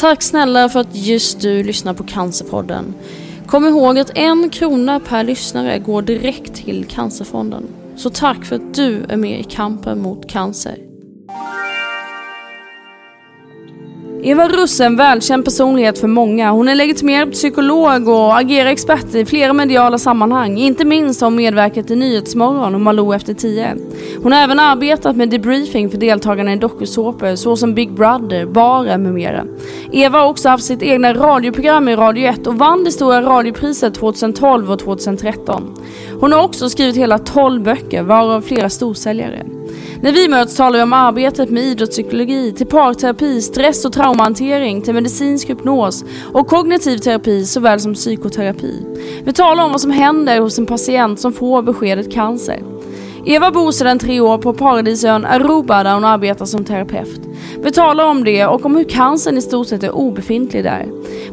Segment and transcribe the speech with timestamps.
[0.00, 2.94] Tack snälla för att just du lyssnar på Cancerpodden.
[3.46, 7.68] Kom ihåg att en krona per lyssnare går direkt till Cancerfonden.
[7.96, 10.76] Så tack för att du är med i kampen mot cancer.
[14.24, 16.50] Eva Russ är en välkänd personlighet för många.
[16.50, 20.58] Hon är legitimerad psykolog och agerar expert i flera mediala sammanhang.
[20.58, 23.76] Inte minst har hon medverkat i Nyhetsmorgon och Malou efter tio.
[24.22, 29.14] Hon har även arbetat med debriefing för deltagarna i dokusåpor såsom Big Brother, Baren med
[29.14, 29.44] mera.
[29.92, 33.94] Eva har också haft sitt egna radioprogram i Radio 1 och vann det stora radiopriset
[33.94, 35.74] 2012 och 2013.
[36.20, 39.46] Hon har också skrivit hela 12 böcker, varav flera storsäljare.
[40.02, 44.94] När vi möts talar vi om arbetet med idrottspsykologi, till parterapi, stress och traumahantering, till
[44.94, 48.86] medicinsk hypnos och kognitiv terapi såväl som psykoterapi.
[49.24, 52.71] Vi talar om vad som händer hos en patient som får beskedet cancer.
[53.26, 57.20] Eva bor sedan tre år på paradisön Aruba där hon arbetar som terapeut.
[57.64, 60.86] Vi talar om det och om hur cancern i stort sett är obefintlig där.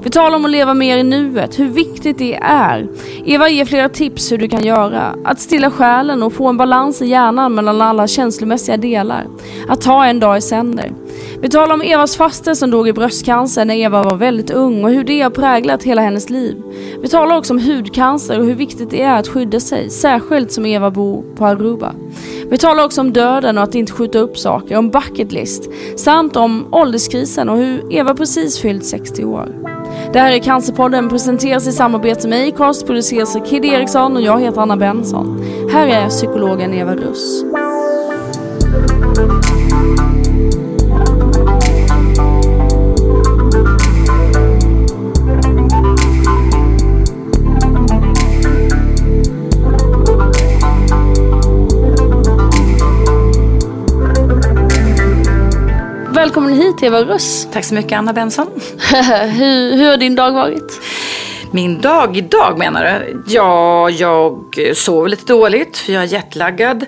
[0.03, 2.87] Vi talar om att leva mer i nuet, hur viktigt det är.
[3.26, 5.15] Eva ger flera tips hur du kan göra.
[5.26, 9.27] Att stilla själen och få en balans i hjärnan mellan alla känslomässiga delar.
[9.68, 10.91] Att ta en dag i sänder.
[11.41, 14.90] Vi talar om Evas faster som dog i bröstcancer när Eva var väldigt ung och
[14.90, 16.63] hur det har präglat hela hennes liv.
[17.01, 20.65] Vi talar också om hudcancer och hur viktigt det är att skydda sig, särskilt som
[20.65, 21.79] Eva bor på Aruba.
[22.49, 26.36] Vi talar också om döden och att inte skjuta upp saker, om bucket list, samt
[26.36, 29.55] om ålderskrisen och hur Eva precis fyllt 60 år.
[30.13, 34.40] Det här är Cancerpodden, presenteras i samarbete med Acast, produceras av Kid Eriksson och jag
[34.41, 35.41] heter Anna Benson.
[35.71, 37.44] Här är psykologen Eva Russ.
[56.82, 57.48] Eva Russ.
[57.52, 58.48] Tack så mycket Anna Benson.
[59.30, 60.82] hur, hur har din dag varit?
[61.52, 63.24] Min dag idag menar du?
[63.27, 66.86] Ja, jag sover lite dåligt för jag är jetlaggad.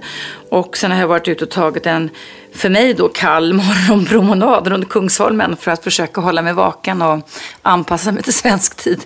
[0.49, 2.09] Och sen har jag varit ute och tagit en,
[2.53, 3.53] för mig då, kall
[3.87, 7.29] morgonpromenad runt Kungsholmen för att försöka hålla mig vaken och
[7.61, 8.99] anpassa mig till svensk tid.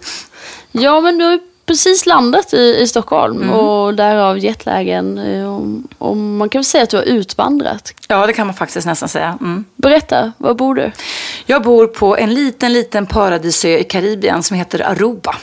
[0.72, 3.50] Ja, men du har precis landat i, i Stockholm mm.
[3.53, 5.18] och därav jetlägen.
[5.46, 7.94] Och, och man kan väl säga att du har utvandrat?
[8.08, 9.38] Ja, det kan man faktiskt nästan säga.
[9.42, 9.66] Mm.
[9.76, 10.92] Berätta, var bor du?
[11.46, 15.36] Jag bor på en liten, liten paradisö i Karibien som heter Aruba.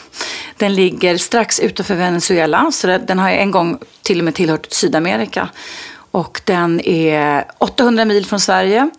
[0.56, 5.48] Den ligger strax utanför Venezuela, så den har en gång till och med tillhört Sydamerika.
[6.10, 8.90] Och den är 800 mil från Sverige,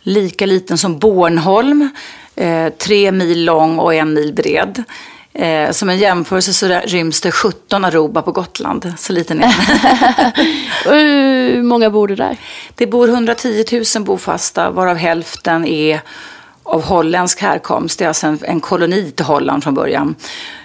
[0.00, 1.90] lika liten som Bornholm,
[2.36, 4.84] eh, tre mil lång och en mil bred.
[5.34, 8.92] Eh, som en jämförelse så ryms det 17 Aruba på Gotland.
[8.98, 9.52] Så liten är
[10.84, 12.36] Hur många bor det där?
[12.74, 16.00] Det bor 110 000 bofasta varav hälften är
[16.62, 17.98] av holländsk härkomst.
[17.98, 20.14] Det är alltså en, en koloni till Holland från början.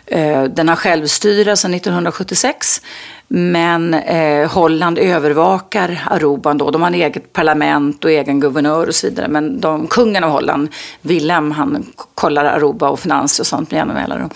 [0.06, 2.81] Eh, den har självstyre sedan 1976.
[3.29, 6.71] Men eh, Holland övervakar Aruba då.
[6.71, 9.27] De har en eget parlament och egen guvernör och så vidare.
[9.27, 10.69] Men de, kungen av Holland,
[11.01, 14.29] Willem, han kollar Aruba och finanser och sånt med jämna mellanrum.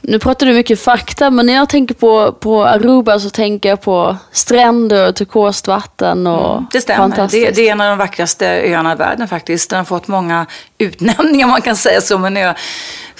[0.00, 3.80] Nu pratar du mycket fakta, men när jag tänker på, på Aruba så tänker jag
[3.80, 7.28] på stränder och turkost vatten och mm, Det stämmer.
[7.30, 9.70] Det, det, är en av de vackraste öarna i världen faktiskt.
[9.70, 10.46] Den har fått många
[10.78, 12.54] utnämningar, man kan säga som en ö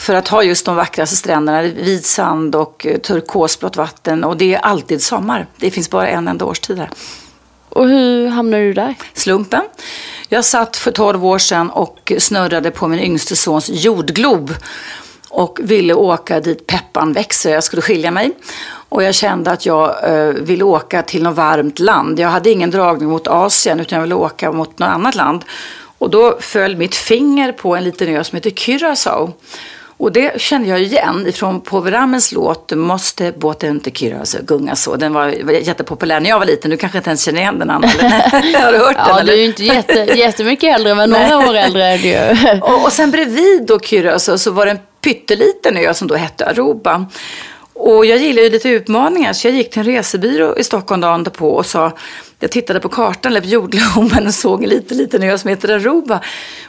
[0.02, 4.24] för att ha just de vackraste stränderna, vit sand och eh, turkosblått vatten.
[4.24, 5.46] Och det är alltid sommar.
[5.56, 6.90] Det finns bara en enda årstid här.
[7.68, 8.94] Och hur hamnade du där?
[9.14, 9.62] Slumpen.
[10.28, 14.54] Jag satt för 12 år sedan och snurrade på min yngste sons jordglob
[15.28, 17.52] och ville åka dit peppan växer.
[17.52, 18.32] Jag skulle skilja mig.
[18.88, 22.18] Och jag kände att jag eh, ville åka till något varmt land.
[22.18, 25.44] Jag hade ingen dragning mot Asien utan jag ville åka mot något annat land.
[25.98, 29.32] Och då föll mitt finger på en liten ö som heter Curaçao.
[30.02, 34.96] Och det kände jag igen ifrån Poveramens låt Måste båten till Kyrös gunga så.
[34.96, 36.70] Den var, var jättepopulär när jag var liten.
[36.70, 37.86] Du kanske inte ens känner igen den Anna?
[38.58, 39.16] Har du hört ja, den?
[39.16, 42.60] Ja, du är ju inte jätte, jättemycket äldre, men några år äldre är du ju.
[42.60, 46.46] och, och sen bredvid då Kyrös så var det en pytteliten ö som då hette
[46.46, 47.06] Aruba.
[47.84, 51.24] Och jag gillar ju lite utmaningar så jag gick till en resebyrå i Stockholm dagen
[51.24, 51.92] på och sa
[52.40, 55.68] jag tittade på kartan, eller på jordgloben och såg en liten, liten ö som heter
[55.68, 56.20] Aruba.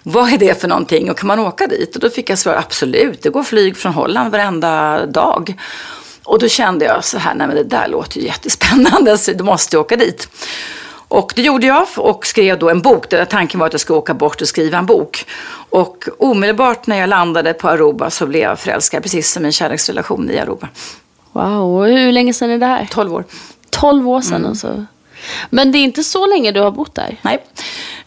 [0.03, 1.95] Vad är det för någonting och kan man åka dit?
[1.95, 5.55] Och då fick jag svar absolut, det går flyg från Holland varenda dag.
[6.23, 9.43] Och då kände jag så här, nej men det där låter ju jättespännande så du
[9.43, 10.27] måste åka dit.
[11.07, 13.09] Och det gjorde jag och skrev då en bok.
[13.09, 15.25] Där tanken var att jag skulle åka bort och skriva en bok.
[15.69, 20.29] Och omedelbart när jag landade på Aruba så blev jag förälskad, precis som min kärleksrelation
[20.29, 20.69] i Aruba.
[21.33, 22.87] Wow, och hur länge sedan är det här?
[22.91, 23.23] 12 år.
[23.69, 24.49] 12 år sedan mm.
[24.49, 24.85] alltså?
[25.49, 27.17] Men det är inte så länge du har bott där?
[27.21, 27.43] Nej.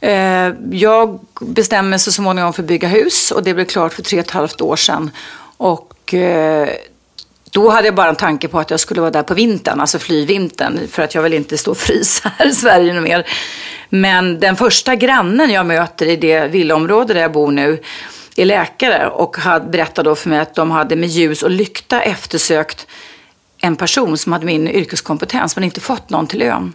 [0.01, 4.03] Eh, jag bestämde mig så småningom för att bygga hus och det blev klart för
[4.03, 5.11] tre och ett halvt år sedan.
[5.57, 6.69] Och eh,
[7.51, 9.99] då hade jag bara en tanke på att jag skulle vara där på vintern, alltså
[9.99, 13.27] flyvintern, för att jag vill inte stå och frysa här i Sverige mer.
[13.89, 17.83] Men den första grannen jag möter i det villaområde där jag bor nu
[18.37, 19.37] är läkare och
[19.69, 22.87] berättade då för mig att de hade med ljus och lykta eftersökt
[23.59, 26.73] en person som hade min yrkeskompetens men inte fått någon till ön.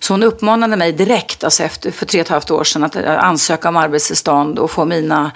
[0.00, 2.96] Så hon uppmanade mig direkt, alltså efter, för tre och ett halvt år sedan, att
[2.96, 5.32] ansöka om arbetstillstånd och få mina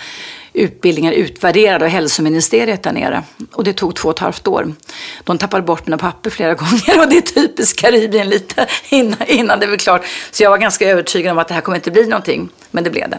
[0.53, 3.23] utbildningar utvärderade av hälsoministeriet där nere.
[3.53, 4.75] Och det tog två och ett halvt år.
[5.25, 9.61] De tappade bort mina papper flera gånger och det är typiskt Karibien lite innan, innan
[9.61, 10.07] det blev klart.
[10.31, 12.91] Så jag var ganska övertygad om att det här kommer inte bli någonting, men det
[12.91, 13.19] blev det.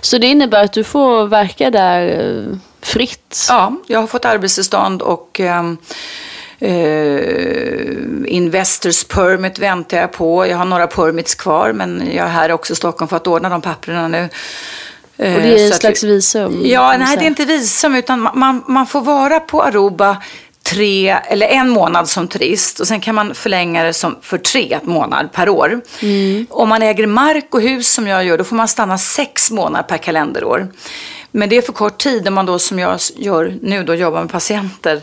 [0.00, 3.46] Så det innebär att du får verka där eh, fritt?
[3.48, 5.78] Ja, jag har fått arbetstillstånd och um,
[6.62, 10.46] Uh, investors permit väntar jag på.
[10.46, 13.48] Jag har några permits kvar men jag är här också i Stockholm för att ordna
[13.48, 14.18] de papperna nu.
[14.18, 16.60] Uh, och det är en slags visum?
[16.64, 20.16] Ja, nej det är inte visum utan man, man får vara på Aruba
[20.66, 24.78] tre eller en månad som turist och sen kan man förlänga det som för tre
[24.82, 25.80] månader per år.
[26.02, 26.46] Mm.
[26.50, 29.82] Om man äger mark och hus som jag gör då får man stanna sex månader
[29.88, 30.68] per kalenderår.
[31.30, 34.20] Men det är för kort tid om man då som jag gör nu då jobbar
[34.20, 35.00] med patienter.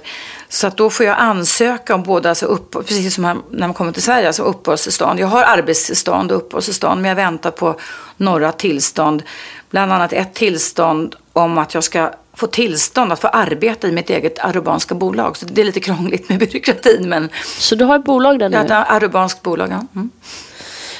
[0.53, 3.91] Så att då får jag ansöka om både, alltså upp, precis som när man kommer
[3.91, 5.19] till Sverige, alltså uppehållstillstånd.
[5.19, 7.75] Jag har arbetstillstånd och uppehållstillstånd men jag väntar på
[8.17, 9.23] några tillstånd.
[9.69, 14.09] Bland annat ett tillstånd om att jag ska få tillstånd att få arbeta i mitt
[14.09, 15.37] eget arubanska bolag.
[15.37, 17.09] Så det är lite krångligt med byråkratin.
[17.09, 17.29] Men...
[17.59, 18.57] Så du har ett bolag där nu?
[18.57, 19.87] Ja, ett arubanskt bolag, ja.
[19.95, 20.09] Mm.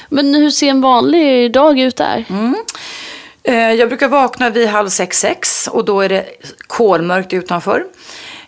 [0.08, 2.24] Men hur ser en vanlig dag ut där?
[2.28, 2.54] Mm.
[3.42, 6.24] Eh, jag brukar vakna vid halv sex, sex och då är det
[6.66, 7.84] kolmörkt utanför.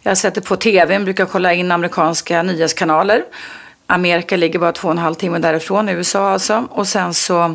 [0.06, 3.24] Jag sätter på tvn, brukar kolla in amerikanska nyhetskanaler.
[3.86, 6.68] Amerika ligger bara två och en halv timme därifrån, USA alltså.
[6.70, 7.54] Och sen så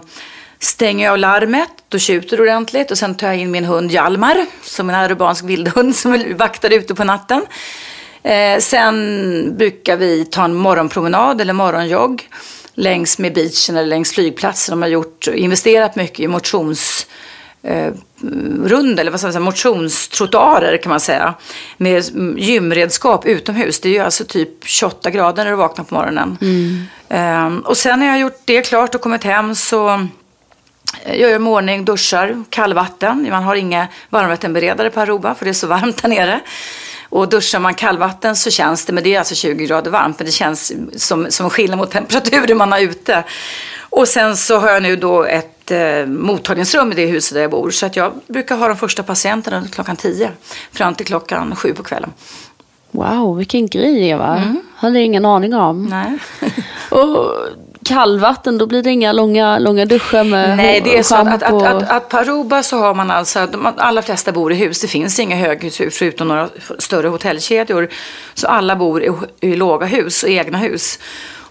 [0.59, 3.92] stänger jag av larmet, då tjuter det ordentligt och sen tar jag in min hund
[3.92, 7.45] Jalmar, som är en arubansk vildhund som vaktar ute på natten.
[8.24, 12.30] Eh, sen brukar vi ta en morgonpromenad eller morgonjogg
[12.74, 14.74] längs med beachen eller längs flygplatsen.
[14.74, 17.07] De har gjort, investerat mycket i motions
[17.63, 17.93] eh,
[18.63, 21.33] rund, eller vad ska man säga, motionstrottoarer kan man säga.
[21.77, 22.03] Med
[22.37, 23.79] gymredskap utomhus.
[23.79, 26.37] Det är ju alltså typ 28 grader när du vaknar på morgonen.
[26.41, 26.85] Mm.
[27.09, 30.07] Eh, och sen när jag har gjort det klart och kommit hem så
[31.05, 33.27] jag gör mig ordning, duschar, kallvatten.
[33.29, 36.39] Man har inga varmvattenberedare på Aruba för det är så varmt där nere.
[37.09, 40.25] Och duschar man kallvatten så känns det, men det är alltså 20 grader varmt, men
[40.25, 43.23] det känns som, som skillnad mot temperaturen man har ute.
[43.91, 47.51] Och sen så har jag nu då ett eh, mottagningsrum i det huset där jag
[47.51, 47.71] bor.
[47.71, 50.31] Så att jag brukar ha de första patienterna klockan 10
[50.71, 52.09] fram till klockan 7 på kvällen.
[52.91, 54.38] Wow, vilken grej Eva.
[54.38, 54.61] Mm.
[54.75, 55.85] Hade ingen aning om.
[55.85, 56.17] Nej.
[56.89, 57.33] och
[57.85, 61.63] kallvatten, då blir det inga långa, långa duscher med Nej, det är så att, att,
[61.63, 64.81] att, att, på Aruba så har man alltså, de allra flesta bor i hus.
[64.81, 66.49] Det finns inga höghus förutom några
[66.79, 67.89] större hotellkedjor.
[68.33, 69.11] Så alla bor i,
[69.41, 70.99] i låga hus och egna hus.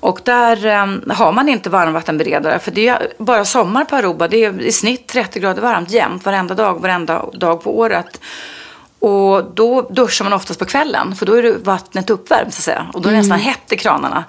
[0.00, 4.28] Och där um, har man inte varmvattenberedare för det är bara sommar på Aruba.
[4.28, 8.20] Det är i snitt 30 grader varmt jämt varenda dag, varenda dag på året.
[8.98, 12.86] Och då duschar man oftast på kvällen för då är vattnet uppvärmt så att säga.
[12.92, 13.28] Och då är det mm.
[13.28, 14.24] nästan hett i kranarna.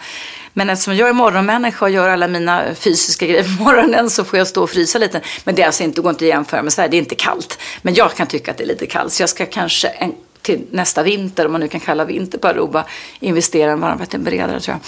[0.54, 4.40] Men eftersom jag är morgonmänniska och gör alla mina fysiska grejer på morgonen så får
[4.40, 5.22] jag stå och frysa lite.
[5.44, 7.60] Men det är alltså inte, går inte att jämföra med Sverige, det är inte kallt.
[7.82, 9.14] Men jag kan tycka att det är lite kallt.
[9.14, 12.48] Så jag ska kanske en, till nästa vinter, om man nu kan kalla vinter på
[12.48, 12.86] Aruba,
[13.20, 14.80] investera i en varmvattenberedare tror jag.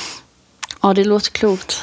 [0.83, 1.81] Ja, det låter klokt.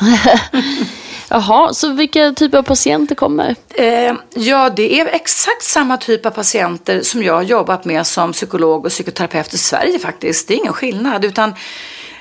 [1.28, 3.56] Jaha, så vilka typer av patienter kommer?
[3.74, 8.32] Eh, ja, det är exakt samma typ av patienter som jag har jobbat med som
[8.32, 10.48] psykolog och psykoterapeut i Sverige faktiskt.
[10.48, 11.24] Det är ingen skillnad.
[11.24, 11.54] Utan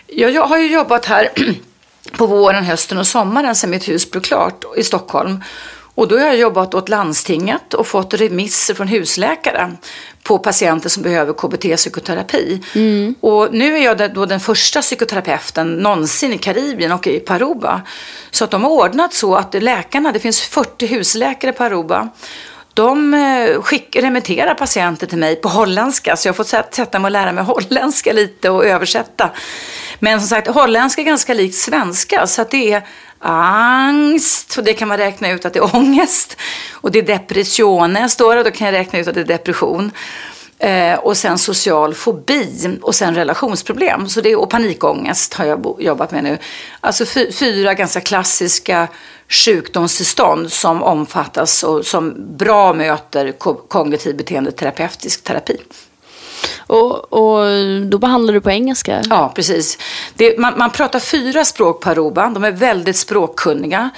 [0.08, 1.30] jag, jag har ju jobbat här
[2.18, 5.44] på våren, hösten och sommaren sedan mitt hus blev klart i Stockholm.
[6.00, 9.72] Och då har jag jobbat åt landstinget och fått remisser från husläkare
[10.24, 12.64] på patienter som behöver KBT-psykoterapi.
[12.76, 13.16] Mm.
[13.20, 17.82] Och nu är jag då den första psykoterapeuten någonsin i Karibien och i Paruba.
[18.32, 22.10] Så att de har ordnat så att läkarna, det finns 40 husläkare på Aruba
[22.74, 26.16] de eh, skick, remitterar patienter till mig på holländska.
[26.16, 29.30] Så jag fått sätta mig och lära mig holländska lite och översätta.
[30.00, 32.28] Men som sagt, holländska är ganska likt svenska.
[32.28, 32.84] Så att det är
[33.20, 36.38] angst, och det kan man räkna ut att det är ångest.
[36.74, 39.92] Och det är depressione står det, då kan jag räkna ut att det är depression.
[40.62, 44.10] Eh, och sen social fobi och sen relationsproblem.
[44.10, 46.38] Så det, och panikångest har jag jobbat med nu.
[46.82, 48.88] Alltså fyra ganska klassiska
[49.30, 53.32] sjukdomstillstånd som omfattas och som bra möter
[53.68, 55.58] kognitiv beteendeterapeutisk terapi.
[56.58, 57.46] Och, och
[57.86, 59.02] då behandlar du på engelska?
[59.10, 59.78] Ja, precis.
[60.14, 62.30] Det, man, man pratar fyra språk på Aruba.
[62.30, 63.90] De är väldigt språkkunniga.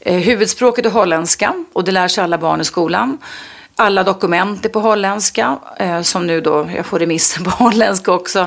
[0.00, 3.18] Eh, huvudspråket är holländska och det lär sig alla barn i skolan.
[3.76, 8.46] Alla dokument är på holländska, eh, som nu då, jag får remisser på holländska också.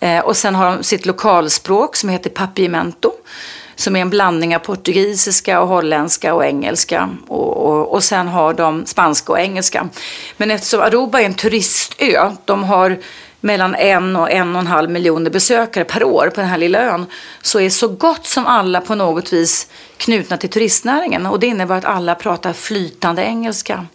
[0.00, 3.12] Eh, och sen har de sitt lokalspråk som heter papiamento
[3.76, 7.10] som är en blandning av portugisiska och holländska och engelska.
[7.26, 9.88] Och, och, och sen har de spanska och engelska.
[10.36, 12.98] Men eftersom Aruba är en turistö, de har
[13.40, 16.78] mellan en och en och en halv miljoner besökare per år på den här lilla
[16.78, 17.06] ön,
[17.42, 21.26] så är så gott som alla på något vis knutna till turistnäringen.
[21.26, 23.86] Och det innebär att alla pratar flytande engelska.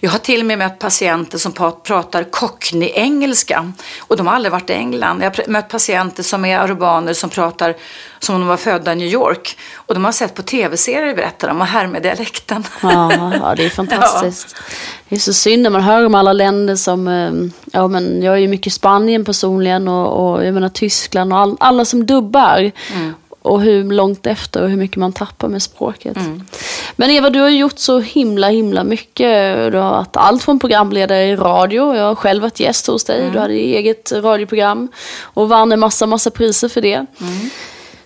[0.00, 1.52] Jag har till och med mött patienter som
[1.82, 5.22] pratar cockney-engelska och de har aldrig varit i England.
[5.22, 7.74] Jag har mött patienter som är arubaner som pratar
[8.18, 9.58] som om de var födda i New York.
[9.74, 12.64] Och de har sett på tv-serier berättar de och härmar dialekten.
[12.82, 14.56] Ja, ja, det är fantastiskt.
[14.68, 14.74] Ja.
[15.08, 17.30] Det är så synd när man hör om alla länder som, eh,
[17.72, 21.38] ja men jag är ju mycket i Spanien personligen och, och jag menar Tyskland och
[21.38, 22.70] all, alla som dubbar.
[22.94, 23.14] Mm
[23.48, 26.16] och hur långt efter och hur mycket man tappar med språket.
[26.16, 26.42] Mm.
[26.96, 29.56] Men Eva, du har gjort så himla himla mycket.
[29.72, 33.20] Du har varit allt från programledare i radio, jag har själv varit gäst hos dig,
[33.20, 33.32] mm.
[33.32, 34.88] du hade eget radioprogram
[35.22, 36.94] och vann en massa, massa priser för det.
[36.94, 37.50] Mm.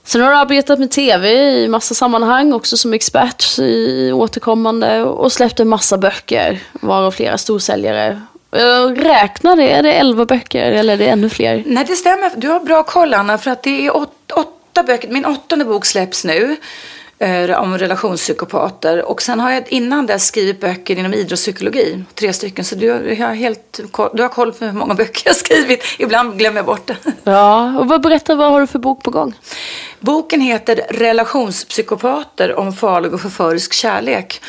[0.05, 1.31] Sen har du arbetat med tv
[1.63, 7.39] i massa sammanhang, också som expert i återkommande och släppt en massa böcker, varav flera
[7.39, 8.21] storsäljare.
[8.51, 11.63] Jag räknade, är det elva böcker eller är det ännu fler?
[11.67, 12.31] Nej, det stämmer.
[12.37, 14.35] Du har bra koll, Anna, för att det är åtta
[14.73, 16.57] åtta böcker, min åttonde bok släpps nu
[17.19, 19.05] eh, om relationspsykopater.
[19.05, 22.65] Och sen har jag innan dess skrivit böcker inom idrottspsykologi, tre stycken.
[22.65, 23.81] Så du har, helt,
[24.13, 25.85] du har koll på hur många böcker jag har skrivit.
[25.99, 26.97] Ibland glömmer jag bort det.
[27.25, 29.35] Ja, och vad, berätta, vad har du för bok på gång?
[30.01, 34.41] Boken heter Relationspsykopater om farlig och förförisk kärlek.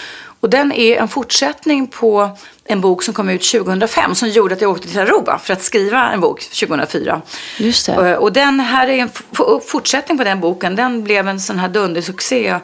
[0.43, 4.61] Och den är en fortsättning på en bok som kom ut 2005 som gjorde att
[4.61, 7.21] jag åkte till Aruba för att skriva en bok 2004.
[7.57, 8.15] Just det.
[8.15, 9.09] Och, och den här är en
[9.67, 10.75] fortsättning på den boken.
[10.75, 12.59] Den blev en sån här dundersuccé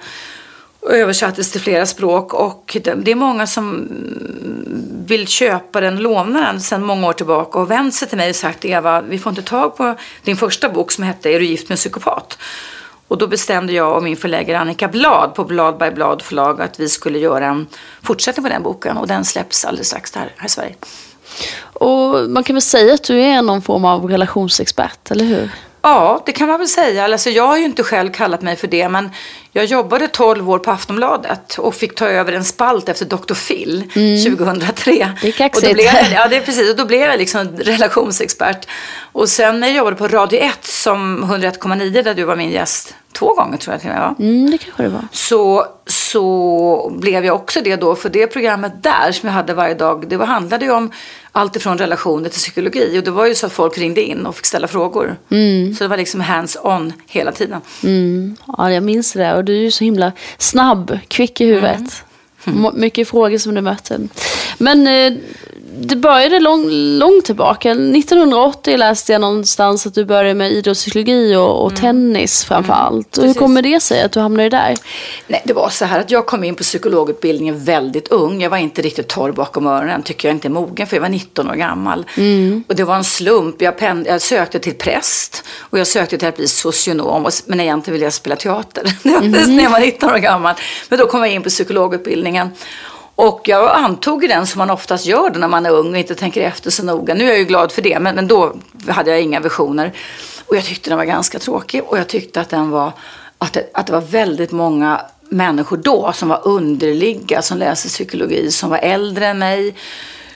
[0.80, 3.88] och översattes till flera språk och det är många som
[5.06, 8.36] vill köpa den, låna den sedan många år tillbaka och vänt sig till mig och
[8.36, 11.70] sagt Eva, vi får inte tag på din första bok som hette Är du gift
[11.70, 12.38] med en psykopat?
[13.10, 16.80] Och då bestämde jag och min förläggare Annika Blad på Blad by Blad förlag att
[16.80, 17.68] vi skulle göra en
[18.02, 20.76] fortsättning på den boken och den släpps alldeles strax här, här i Sverige.
[21.62, 25.50] Och man kan väl säga att du är någon form av relationsexpert, eller hur?
[25.82, 27.04] Ja, det kan man väl säga.
[27.04, 29.10] Alltså, jag har ju inte själv kallat mig för det, men
[29.52, 33.34] jag jobbade 12 år på Aftonbladet och fick ta över en spalt efter Dr.
[33.34, 34.38] Phil mm.
[34.38, 35.14] 2003.
[35.22, 35.56] Det är kaxigt.
[35.56, 36.70] Och då blev jag, ja, det är precis.
[36.72, 38.68] Och då blev jag liksom relationsexpert.
[39.12, 42.96] Och sen när jag jobbade på Radio 1 som 101,9 där du var min gäst
[43.20, 44.16] två gånger tror jag till och med.
[44.20, 45.08] Mm, det kanske det var.
[45.12, 47.96] Så, så blev jag också det då.
[47.96, 50.92] För det programmet där som jag hade varje dag, det var, handlade ju om
[51.32, 53.00] allt ifrån relationer till psykologi.
[53.00, 55.16] Och det var ju så att folk ringde in och fick ställa frågor.
[55.30, 55.76] Mm.
[55.76, 57.62] Så det var liksom hands-on hela tiden.
[57.84, 58.38] Mm.
[58.58, 59.34] Ja, jag minns det.
[59.40, 62.04] Och du är ju så himla snabb, kvick i huvudet.
[62.46, 62.72] Mm.
[62.76, 64.00] Mycket frågor som du möter.
[64.58, 65.20] Men eh,
[65.80, 66.70] det började lång,
[67.00, 67.72] långt tillbaka.
[67.72, 71.82] 1980 läste jag någonstans att du började med idrottspsykologi och, och mm.
[71.82, 72.86] tennis framför mm.
[72.86, 73.18] allt.
[73.18, 74.78] Och hur kommer det sig att du hamnade där?
[75.28, 78.42] Nej, det var så här att jag kom in på psykologutbildningen väldigt ung.
[78.42, 81.10] Jag var inte riktigt torr bakom öronen, tycker jag inte är mogen, för jag var
[81.10, 82.06] 19 år gammal.
[82.18, 82.64] Mm.
[82.68, 83.62] Och det var en slump.
[83.62, 87.94] Jag, pen, jag sökte till präst och jag sökte till att bli socionom, men egentligen
[87.94, 88.84] ville jag spela teater.
[89.20, 89.56] Mm.
[89.56, 90.56] när jag var 19 år gammal.
[90.90, 92.50] Men då kom jag in på psykologutbildningen.
[93.22, 96.42] Och jag antog den som man oftast gör när man är ung och inte tänker
[96.42, 97.14] efter så noga.
[97.14, 98.56] Nu är jag ju glad för det, men, men då
[98.88, 99.94] hade jag inga visioner.
[100.46, 102.92] Och jag tyckte den var ganska tråkig och jag tyckte att den var,
[103.38, 108.52] att det, att det var väldigt många människor då som var underliga, som läste psykologi,
[108.52, 109.76] som var äldre än mig,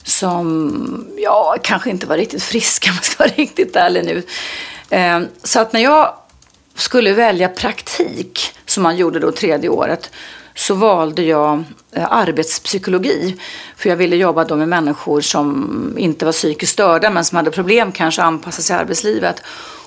[0.03, 4.23] som ja, kanske inte var riktigt friska om jag ska vara riktigt ärlig nu.
[4.89, 6.13] Ehm, så att när jag
[6.75, 10.09] skulle välja praktik, som man gjorde då tredje året,
[10.55, 13.35] så valde jag eh, arbetspsykologi.
[13.77, 17.51] För jag ville jobba då med människor som inte var psykiskt störda men som hade
[17.51, 19.41] problem kanske att anpassa sig i arbetslivet.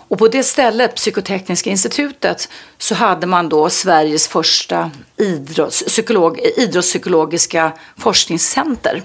[0.09, 9.03] Och på det stället, Psykotekniska institutet, så hade man då Sveriges första idrottspsykolog, idrottspsykologiska forskningscenter.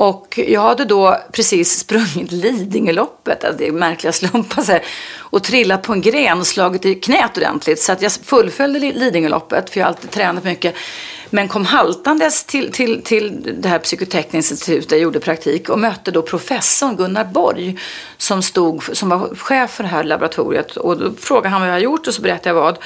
[0.00, 4.78] Och jag hade då precis sprungit Lidingöloppet, alltså det är märkliga slumpar, så
[5.18, 7.80] och trillat på en gren och slagit i knät ordentligt.
[7.80, 10.74] Så att jag fullföljde Lidingöloppet, för jag har alltid tränat mycket.
[11.30, 15.78] Men kom haltandes till, till, till det här psykotekniska institutet där jag gjorde praktik och
[15.78, 17.78] mötte då professorn Gunnar Borg
[18.16, 20.76] som, stod, som var chef för det här laboratoriet.
[20.76, 22.78] Och då frågade han vad jag har gjort och så berättade jag vad.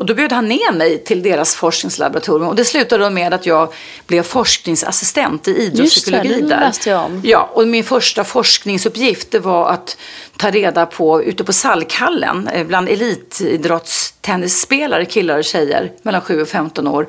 [0.00, 3.46] Och då bjöd han ner mig till deras forskningslaboratorium och det slutade då med att
[3.46, 3.72] jag
[4.06, 7.20] blev forskningsassistent i idrottspsykologi Just det, läste jag om.
[7.24, 9.96] Ja, och min första forskningsuppgift det var att
[10.36, 16.48] ta reda på, ute på Salkhallen, eh, bland elitidrottstennisspelare, killar och tjejer mellan 7 och
[16.48, 17.06] 15 år,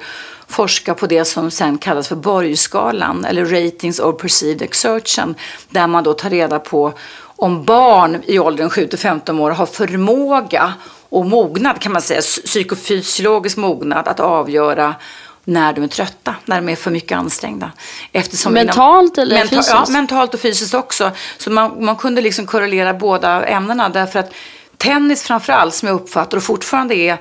[0.48, 5.36] forska på det som sen kallas för Borgskalan eller Ratings of Perceived Exertion
[5.70, 6.94] där man då tar reda på
[7.36, 10.74] om barn i åldern 7-15 år har förmåga
[11.12, 14.96] och mognad kan man säga, psykofysiologisk mognad att avgöra
[15.44, 17.72] när de är trötta, när de är för mycket ansträngda.
[18.12, 19.74] Eftersom mentalt inom, eller menta, fysiskt?
[19.74, 21.12] Ja, mentalt och fysiskt också.
[21.38, 24.34] Så man, man kunde liksom korrelera båda ämnena därför att
[24.78, 27.18] tennis framförallt som jag uppfattar och fortfarande är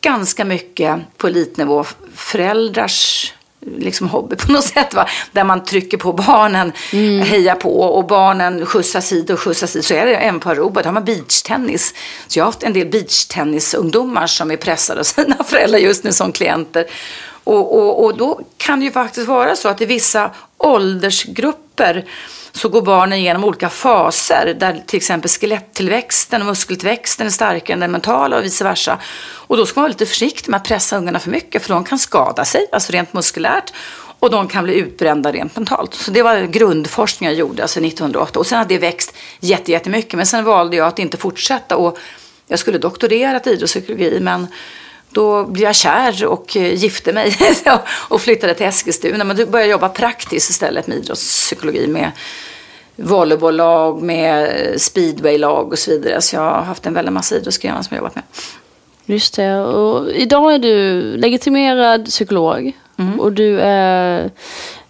[0.00, 3.32] ganska mycket på elitnivå föräldrars
[3.78, 4.94] liksom hobby på något sätt.
[4.94, 5.08] Va?
[5.32, 7.22] Där man trycker på barnen, mm.
[7.22, 9.84] hejar på och barnen skjutsas hit och skjutsas hit.
[9.84, 11.94] Så är det en på Aruba, där har man beachtennis.
[12.26, 16.12] Så jag har haft en del beachtennisungdomar som är pressade av sina föräldrar just nu
[16.12, 16.86] som klienter.
[17.44, 22.04] Och, och, och då kan det ju faktiskt vara så att i vissa åldersgrupper
[22.52, 27.80] så går barnen igenom olika faser där till exempel skeletttillväxten och muskeltillväxten är starkare än
[27.80, 28.98] den mentala och vice versa.
[29.34, 31.84] Och då ska man vara lite försiktig med att pressa ungarna för mycket för de
[31.84, 33.72] kan skada sig, alltså rent muskulärt.
[34.18, 35.94] Och de kan bli utbrända rent mentalt.
[35.94, 38.38] Så det var grundforskning jag gjorde alltså 1908.
[38.38, 40.14] Och sen hade det växt jättemycket.
[40.14, 41.76] Men sen valde jag att inte fortsätta.
[41.76, 41.98] Och
[42.46, 44.46] jag skulle doktorera i idrottspsykologi men
[45.12, 47.36] då blev jag kär och eh, gifte mig
[48.08, 49.24] och flyttade till Eskilstuna.
[49.24, 52.10] Men då började jag jobba praktiskt istället med idrottspsykologi med
[52.96, 54.50] volleybolllag, med
[54.80, 56.22] speedwaylag och så vidare.
[56.22, 58.24] Så jag har haft en väldig massa idrottsgrenar som jag jobbat med.
[59.06, 59.60] Just det.
[59.60, 63.20] Och idag är du legitimerad psykolog mm.
[63.20, 64.30] och du är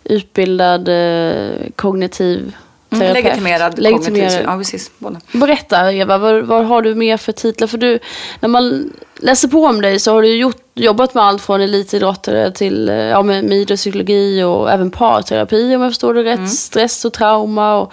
[0.05, 2.53] utbildad eh, kognitiv
[2.93, 4.43] Mm, legitimerad, legitimerad.
[4.45, 4.91] Ja, precis.
[4.99, 5.21] Båda.
[5.33, 7.67] Berätta Eva, vad, vad, har du mer för titlar?
[7.69, 7.99] För du,
[8.41, 12.53] när man läser på om dig så har du gjort, jobbat med allt från elitidrottare
[12.53, 16.39] till ja, med, med idrottspsykologi och även parterapi om jag förstår det rätt.
[16.39, 16.49] Mm.
[16.49, 17.93] Stress och trauma och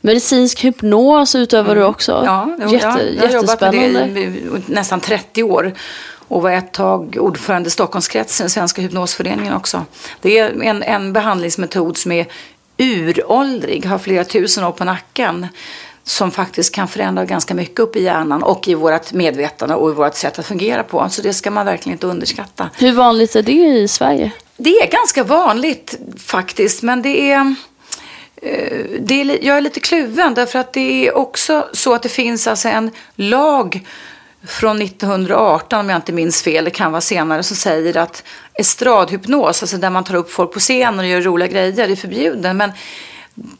[0.00, 1.78] medicinsk hypnos utövar mm.
[1.78, 2.22] du också.
[2.24, 5.72] Ja, Jätte, ja, jag har jobbat med det i nästan 30 år
[6.28, 9.84] och var ett tag ordförande i Stockholmskretsen, Svenska hypnosföreningen också.
[10.20, 12.26] Det är en, en behandlingsmetod som är
[12.78, 15.46] uråldrig, har flera tusen år på nacken
[16.06, 19.94] som faktiskt kan förändra ganska mycket upp i hjärnan och i vårt medvetande och i
[19.94, 21.08] vårt sätt att fungera på.
[21.10, 22.70] Så det ska man verkligen inte underskatta.
[22.74, 24.32] Hur vanligt är det i Sverige?
[24.56, 27.54] Det är ganska vanligt faktiskt, men det är,
[28.42, 32.08] eh, det är jag är lite kluven därför att det är också så att det
[32.08, 33.86] finns alltså en lag
[34.46, 38.22] från 1918 om jag inte minns fel, det kan vara senare, som säger att
[38.54, 42.56] estradhypnos, alltså där man tar upp folk på scenen och gör roliga grejer, är förbjuden.
[42.56, 42.72] Men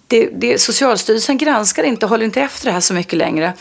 [0.07, 3.53] det, det, Socialstyrelsen granskar inte, håller inte efter det här så mycket längre.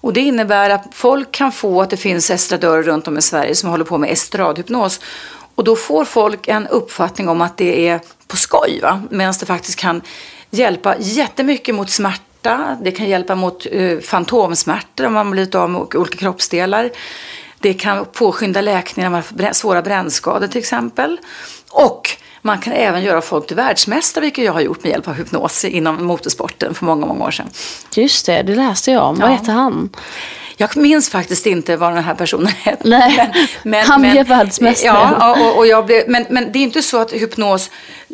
[0.00, 3.54] Och det innebär att folk kan få att det finns estradörer runt om i Sverige
[3.54, 5.00] som håller på med estradhypnos.
[5.54, 9.78] Och då får folk en uppfattning om att det är på skoj, medan det faktiskt
[9.78, 10.02] kan
[10.50, 12.78] hjälpa jättemycket mot smärta.
[12.82, 16.90] Det kan hjälpa mot eh, fantomsmärtor om man blivit av med olika kroppsdelar.
[17.60, 21.18] Det kan påskynda läkning av svåra brännskador till exempel.
[21.70, 22.10] Och
[22.42, 25.64] man kan även göra folk till världsmästare, vilket jag har gjort med hjälp av hypnos
[25.64, 27.50] inom motorsporten för många, många år sedan.
[27.94, 29.16] Just det, det läste jag om.
[29.20, 29.26] Ja.
[29.26, 29.90] Vad heter han?
[30.60, 32.88] Jag minns faktiskt inte vad den här personen hette.
[32.88, 35.16] Nej, men, men, han blev världsmästare.
[35.20, 37.70] Ja, och, och jag blev, men, men det är inte så att hypnos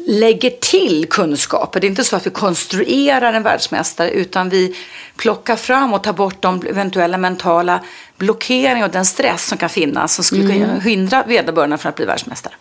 [0.07, 1.81] lägger till kunskaper.
[1.81, 4.77] Det är inte så att vi konstruerar en världsmästare utan vi
[5.17, 7.81] plockar fram och tar bort de eventuella mentala
[8.17, 10.81] blockeringar och den stress som kan finnas som skulle kunna mm.
[10.81, 12.55] hindra vederbörande från att bli världsmästare.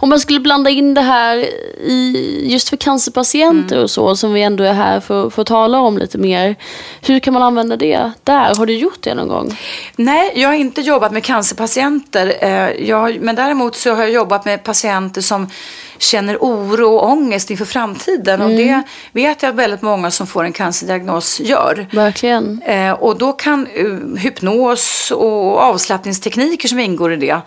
[0.00, 3.84] Om man skulle blanda in det här i, just för cancerpatienter mm.
[3.84, 6.56] och så, som vi ändå är här för, för att tala om lite mer.
[7.02, 8.54] Hur kan man använda det där?
[8.54, 9.58] Har du gjort det någon gång?
[9.96, 12.34] Nej, jag har inte jobbat med cancerpatienter.
[12.40, 15.50] Eh, jag, men däremot så har jag jobbat med patienter som
[15.98, 18.40] känner oro och ångest inför framtiden.
[18.40, 18.52] Mm.
[18.52, 18.82] Och det
[19.12, 21.86] vet jag att väldigt många som får en cancerdiagnos gör.
[21.92, 22.62] Verkligen.
[22.62, 27.40] Eh, och då kan uh, hypnos och avslappningstekniker som ingår i det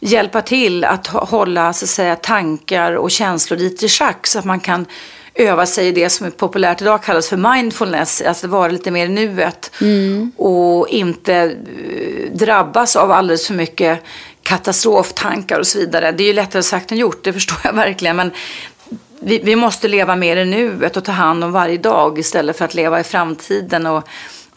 [0.00, 4.44] hjälpa till att hålla så att säga, tankar och känslor lite i schack så att
[4.44, 4.86] man kan
[5.34, 9.06] öva sig i det som är populärt idag kallas för mindfulness, alltså vara lite mer
[9.06, 10.32] i nuet mm.
[10.36, 14.04] och inte eh, drabbas av alldeles för mycket
[14.50, 16.12] katastroftankar och så vidare.
[16.12, 18.16] Det är ju lättare sagt än gjort, det förstår jag verkligen.
[18.16, 18.30] Men
[19.20, 22.64] vi, vi måste leva mer i nuet och ta hand om varje dag istället för
[22.64, 24.08] att leva i framtiden och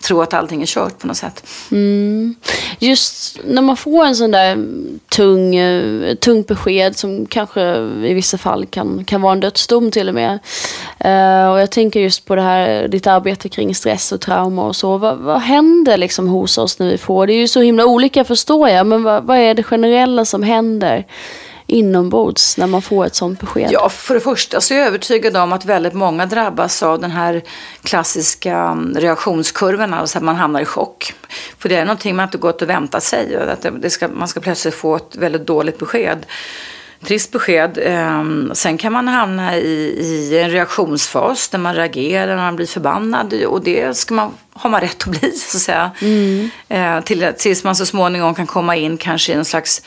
[0.08, 1.48] tro att allting är kört på något sätt.
[1.72, 2.36] Mm.
[2.80, 4.66] Just när man får en sån där
[5.10, 7.62] tung, eh, tung tungt besked som kanske
[8.04, 10.40] i vissa fall kan, kan vara en dödsdom till och med.
[11.06, 14.76] Uh, och jag tänker just på det här, ditt arbete kring stress och trauma och
[14.76, 14.98] så.
[14.98, 18.24] Vad, vad händer liksom hos oss när vi får, det är ju så himla olika
[18.24, 21.06] förstår jag, men vad, vad är det generella som händer?
[21.68, 23.70] Inombords när man får ett sånt besked?
[23.72, 27.12] Ja, för det första så är jag övertygad om att väldigt många drabbas av den
[27.12, 27.42] här
[27.84, 31.14] klassiska mm, reaktionskurvan, alltså att man hamnar i chock.
[31.58, 34.40] För det är någonting man inte gått och väntat sig, att det ska, man ska
[34.40, 36.26] plötsligt få ett väldigt dåligt besked.
[37.04, 37.80] Trist besked.
[37.82, 43.34] Ehm, sen kan man hamna i, i en reaktionsfas där man reagerar, man blir förbannad.
[43.34, 45.92] Och det ska man, har man rätt att bli, så att säga.
[46.02, 46.50] Mm.
[46.70, 49.82] Eh, till, tills man så småningom kan komma in kanske i en slags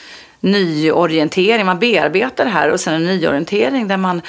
[0.46, 1.66] nyorientering.
[1.66, 4.22] Man bearbetar det här och sen en nyorientering där man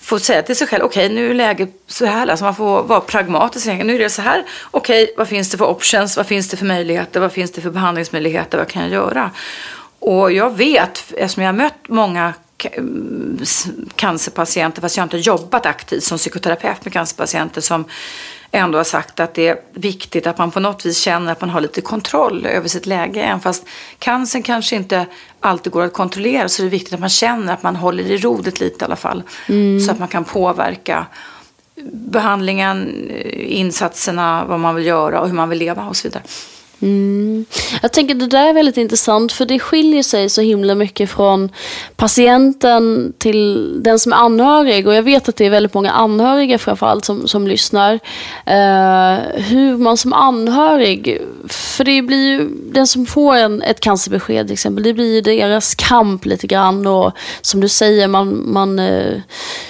[0.00, 2.26] får säga till sig själv, okej okay, nu är läget så här.
[2.26, 3.66] Alltså man får vara pragmatisk.
[3.66, 4.44] Nu är det så här.
[4.70, 6.16] Okej, okay, vad finns det för options?
[6.16, 7.20] Vad finns det för möjligheter?
[7.20, 8.58] Vad finns det för behandlingsmöjligheter?
[8.58, 9.30] Vad kan jag göra?
[9.98, 12.34] Och jag vet, eftersom jag har mött många
[12.72, 13.40] mm,
[13.94, 17.84] cancerpatienter, fast jag har inte jobbat aktivt som psykoterapeut med cancerpatienter som
[18.52, 21.50] ändå har sagt att det är viktigt att man på något vis känner att man
[21.50, 23.22] har lite kontroll över sitt läge.
[23.22, 23.66] Även fast
[23.98, 25.06] cancern kanske inte
[25.40, 28.16] alltid går att kontrollera så är det viktigt att man känner att man håller i
[28.16, 29.22] rodet lite i alla fall.
[29.48, 29.80] Mm.
[29.80, 31.06] Så att man kan påverka
[31.92, 36.22] behandlingen, insatserna, vad man vill göra och hur man vill leva och så vidare.
[36.82, 37.44] Mm.
[37.82, 41.50] Jag tänker det där är väldigt intressant för det skiljer sig så himla mycket från
[41.96, 44.86] patienten till den som är anhörig.
[44.86, 47.94] Och jag vet att det är väldigt många anhöriga framförallt som, som lyssnar.
[47.94, 54.46] Uh, hur man som anhörig, för det blir ju den som får en, ett cancerbesked
[54.46, 56.86] till exempel, det blir ju deras kamp lite grann.
[56.86, 59.20] Och som du säger, man, man uh,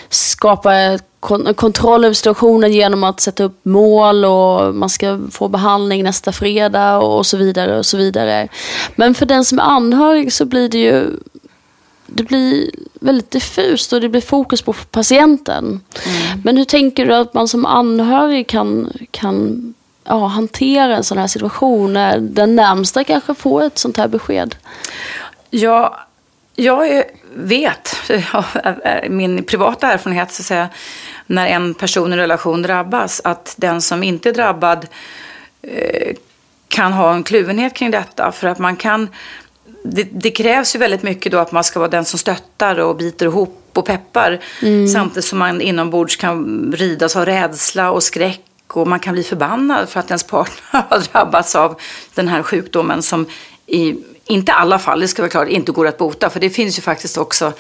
[0.08, 1.09] skapar ett
[1.54, 6.98] kontroll över situationen genom att sätta upp mål och man ska få behandling nästa fredag
[6.98, 8.48] och så vidare och så vidare.
[8.96, 11.16] Men för den som är anhörig så blir det ju
[12.06, 15.64] det blir väldigt diffust och det blir fokus på patienten.
[15.64, 16.40] Mm.
[16.44, 21.26] Men hur tänker du att man som anhörig kan, kan ja, hantera en sån här
[21.26, 24.54] situation när den närmsta kanske får ett sånt här besked?
[25.50, 26.06] Ja,
[26.56, 27.04] jag
[27.34, 27.96] vet,
[29.08, 30.68] min privata erfarenhet, så att säga,
[31.26, 34.86] när en person i relation drabbas, att den som inte är drabbad
[35.62, 36.16] eh,
[36.68, 38.32] kan ha en kluvenhet kring detta.
[38.32, 39.08] För att man kan,
[39.84, 42.96] det, det, krävs ju väldigt mycket då att man ska vara den som stöttar och
[42.96, 44.40] biter ihop och peppar.
[44.62, 44.88] Mm.
[44.88, 49.88] Samtidigt som man inombords kan ridas av rädsla och skräck och man kan bli förbannad
[49.88, 51.80] för att ens partner har drabbats av
[52.14, 53.26] den här sjukdomen som
[53.66, 53.96] i
[54.30, 56.30] inte alla fall, det ska vara klart, inte går att bota.
[56.30, 57.52] För det finns ju faktiskt också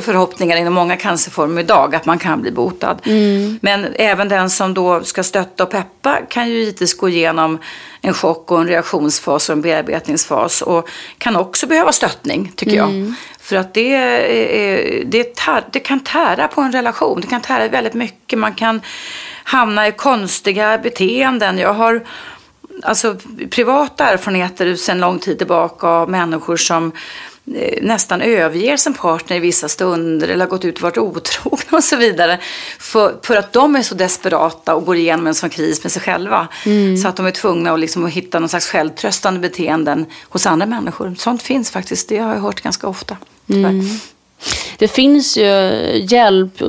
[0.00, 2.96] förhoppningar inom många cancerformer idag att man kan bli botad.
[3.04, 3.58] Mm.
[3.62, 7.58] Men även den som då ska stötta och peppa kan ju givetvis gå igenom
[8.00, 10.62] en chock och en reaktionsfas och en bearbetningsfas.
[10.62, 13.04] Och kan också behöva stöttning, tycker mm.
[13.04, 13.14] jag.
[13.40, 13.98] För att det,
[15.06, 17.20] det, tar, det kan tära på en relation.
[17.20, 18.38] Det kan tära väldigt mycket.
[18.38, 18.80] Man kan
[19.44, 21.58] hamna i konstiga beteenden.
[21.58, 22.04] Jag har
[22.84, 23.16] alltså,
[23.50, 26.92] privata erfarenheter sedan lång tid tillbaka av människor som
[27.54, 31.78] eh, nästan överger sin partner i vissa stunder eller har gått ut och varit otrogna
[31.78, 32.38] och så vidare.
[32.78, 36.02] För, för att de är så desperata och går igenom en sån kris med sig
[36.02, 36.48] själva.
[36.66, 36.96] Mm.
[36.96, 40.66] Så att de är tvungna att, liksom, att hitta någon slags självtröstande beteenden hos andra
[40.66, 41.14] människor.
[41.18, 43.16] Sånt finns faktiskt, det har jag hört ganska ofta.
[43.48, 43.80] Mm.
[44.78, 45.44] Det finns ju
[46.10, 46.62] hjälp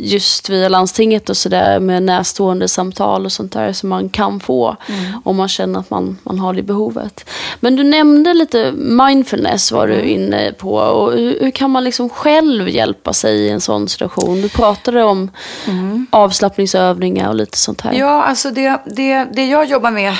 [0.00, 4.76] just via landstinget och sådär med närstående samtal och sånt där som man kan få
[4.86, 5.20] mm.
[5.24, 7.30] om man känner att man, man har det behovet.
[7.60, 10.08] Men du nämnde lite mindfulness var du mm.
[10.08, 10.72] inne på.
[10.74, 14.42] Och hur, hur, kan man liksom själv hjälpa sig i en sån situation?
[14.42, 15.30] Du pratade om
[15.66, 16.06] mm.
[16.10, 17.92] avslappningsövningar och lite sånt här.
[17.92, 20.14] Ja, alltså det, det, det jag jobbar med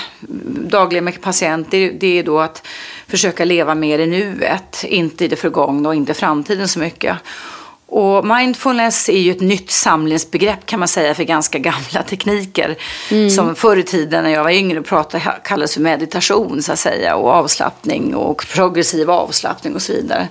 [0.71, 2.67] dagligen med patienter det, det är då att
[3.09, 7.17] försöka leva mer i nuet, inte i det förgångna och inte i framtiden så mycket.
[7.91, 12.77] Och mindfulness är ju ett nytt samlingsbegrepp kan man säga för ganska gamla tekniker.
[13.11, 13.31] Mm.
[13.31, 17.17] Som förr i tiden när jag var yngre pratade, kallades för meditation så att säga.
[17.17, 20.29] Och avslappning och progressiv avslappning och så vidare.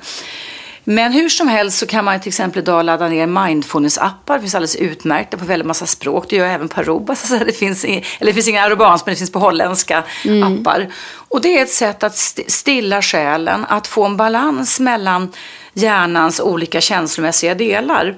[0.90, 4.34] Men hur som helst så kan man till exempel idag ladda ner mindfulness-appar.
[4.34, 6.26] Det finns alldeles utmärkta på väldigt massa språk.
[6.30, 7.16] Det gör även på Aruba.
[7.16, 10.60] Så det, finns, eller det finns inga arubanska men det finns på holländska mm.
[10.60, 10.88] appar.
[11.16, 15.32] Och det är ett sätt att stilla själen, att få en balans mellan
[15.74, 18.16] hjärnans olika känslomässiga delar.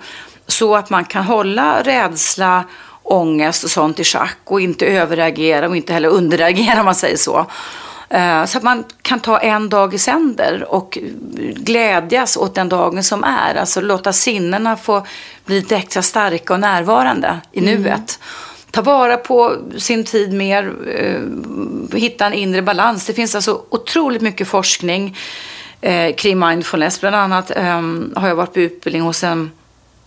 [0.48, 2.64] Så att man kan hålla rädsla,
[3.04, 7.18] ångest och sånt i schack och inte överreagera och inte heller underreagera om man säger
[7.18, 7.48] så.
[8.10, 10.98] Eh, så att man kan ta en dag i sänder och
[11.56, 13.56] glädjas åt den dagen som är.
[13.56, 15.06] Alltså låta sinnena få
[15.46, 17.82] bli lite extra starka och närvarande i mm.
[17.82, 18.20] nuet.
[18.72, 23.06] Ta vara på sin tid mer, eh, hitta en inre balans.
[23.06, 25.18] Det finns alltså otroligt mycket forskning
[25.82, 27.02] eh, kring mindfulness.
[27.02, 27.52] Bland annat
[28.16, 29.52] har jag varit på utbildning hos en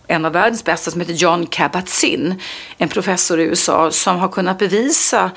[0.07, 2.35] en av världens bästa som heter John Kabat-Zinn,
[2.77, 5.31] en professor i USA som har kunnat bevisa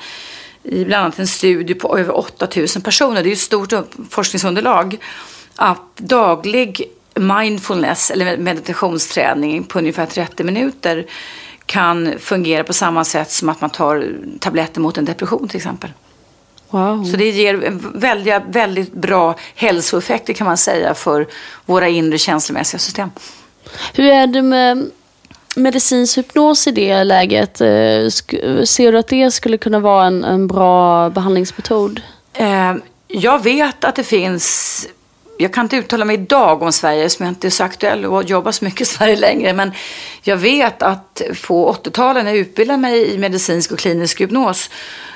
[0.67, 3.73] i bland annat en studie på över 8000 personer, det är ett stort
[4.09, 4.97] forskningsunderlag,
[5.55, 6.83] att daglig
[7.15, 11.05] mindfulness eller meditationsträning på ungefär 30 minuter
[11.65, 15.91] kan fungera på samma sätt som att man tar tabletter mot en depression till exempel.
[16.69, 17.03] Wow.
[17.03, 21.27] Så det ger väldigt, väldigt bra hälsoeffekter kan man säga för
[21.65, 23.09] våra inre känslomässiga system.
[23.93, 24.91] Hur är det med
[25.57, 27.61] medicinsk hypnos i det läget?
[27.61, 28.09] Eh,
[28.65, 32.01] ser du att det skulle kunna vara en, en bra behandlingsmetod?
[32.33, 32.73] Eh,
[33.07, 34.87] jag vet att det finns
[35.39, 38.23] jag kan inte uttala mig idag om Sverige som jag inte är så aktuell och
[38.23, 39.53] jobbar så mycket i Sverige längre.
[39.53, 39.71] Men
[40.23, 44.69] jag vet att på 80-talet när jag utbildade mig i medicinsk och klinisk hypnos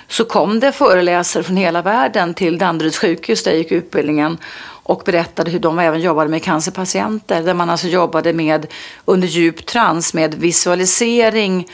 [0.08, 4.38] så kom det föreläsare från hela världen till Danderyds sjukhus där jag gick utbildningen
[4.84, 7.44] och berättade hur de även jobbade med cancerpatienter.
[7.44, 8.68] Där man alltså jobbade med
[9.06, 11.68] under djup trans med visualisering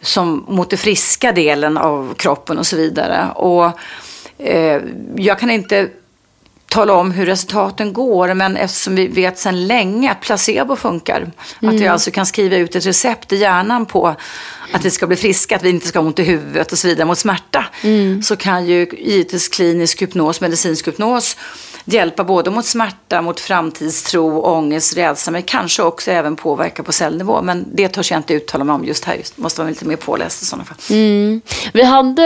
[0.00, 3.28] som mot den friska delen av kroppen och så vidare.
[3.34, 3.72] Och
[4.38, 4.82] eh,
[5.16, 5.88] jag kan inte
[6.68, 8.34] tala om hur resultaten går.
[8.34, 11.30] Men eftersom vi vet sedan länge att placebo funkar.
[11.62, 11.74] Mm.
[11.74, 14.14] Att vi alltså kan skriva ut ett recept i hjärnan på
[14.72, 16.88] att vi ska bli friska, att vi inte ska ha ont i huvudet och så
[16.88, 17.66] vidare mot smärta.
[17.82, 18.22] Mm.
[18.22, 21.36] Så kan ju givetvis klinisk hypnos, medicinsk hypnos
[21.92, 27.42] hjälpa både mot smärta, mot framtidstro, ångest, rädsla men kanske också även påverka på cellnivå.
[27.42, 29.14] Men det törs jag inte uttala mig om just här.
[29.14, 29.38] Just.
[29.38, 30.76] Måste vara lite mer påläst i sådana fall.
[30.90, 31.40] Mm.
[31.72, 32.22] Vi hade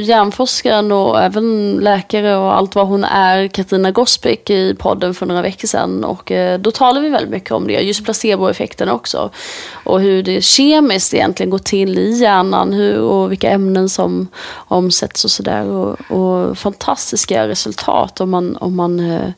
[0.00, 5.42] hjärnforskaren och även läkare och allt vad hon är, Katarina Gospic i podden för några
[5.42, 6.04] veckor sedan.
[6.04, 9.30] Och eh, då talade vi väldigt mycket om det, just placeboeffekten också.
[9.72, 15.24] Och hur det kemiskt egentligen går till i hjärnan hur, och vilka ämnen som omsätts
[15.24, 15.66] och sådär.
[15.66, 19.32] Och, och fantastiska resultat om man, om man man, eh,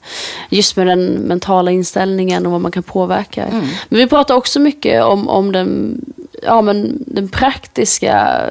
[0.48, 3.44] just med den mentala inställningen och vad man kan påverka.
[3.44, 3.66] Mm.
[3.88, 6.00] Men vi pratar också mycket om, om den,
[6.42, 8.42] ja, men den praktiska,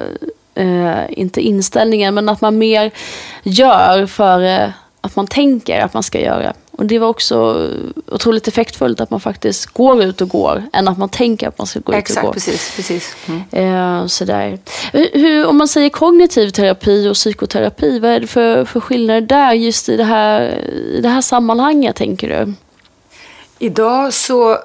[0.54, 2.90] eh, inte inställningen, men att man mer
[3.42, 4.68] gör för eh,
[5.00, 6.52] att man tänker att man ska göra.
[6.78, 7.68] Och det var också
[8.06, 11.66] otroligt effektfullt att man faktiskt går ut och går än att man tänker att man
[11.66, 12.32] ska gå Exakt, ut och gå.
[12.32, 12.76] precis.
[12.76, 13.16] precis.
[13.26, 14.00] Mm.
[14.00, 14.58] Eh, sådär.
[14.92, 19.52] Hur, om man säger kognitiv terapi och psykoterapi, vad är det för, för skillnader där
[19.52, 20.42] just i det, här,
[20.94, 22.54] i det här sammanhanget tänker du?
[23.58, 24.58] Idag så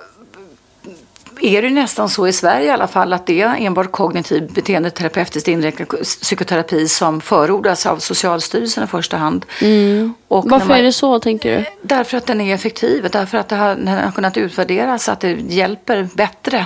[1.42, 5.48] är det nästan så i Sverige i alla fall att det är enbart kognitiv beteendeterapeutiskt
[5.48, 9.46] inriktad psykoterapi som förordas av Socialstyrelsen i första hand.
[9.62, 10.14] Mm.
[10.28, 11.66] Varför man, är det så tänker du?
[11.82, 15.32] Därför att den är effektiv, därför att det har, den har kunnat utvärderas att det
[15.32, 16.66] hjälper bättre.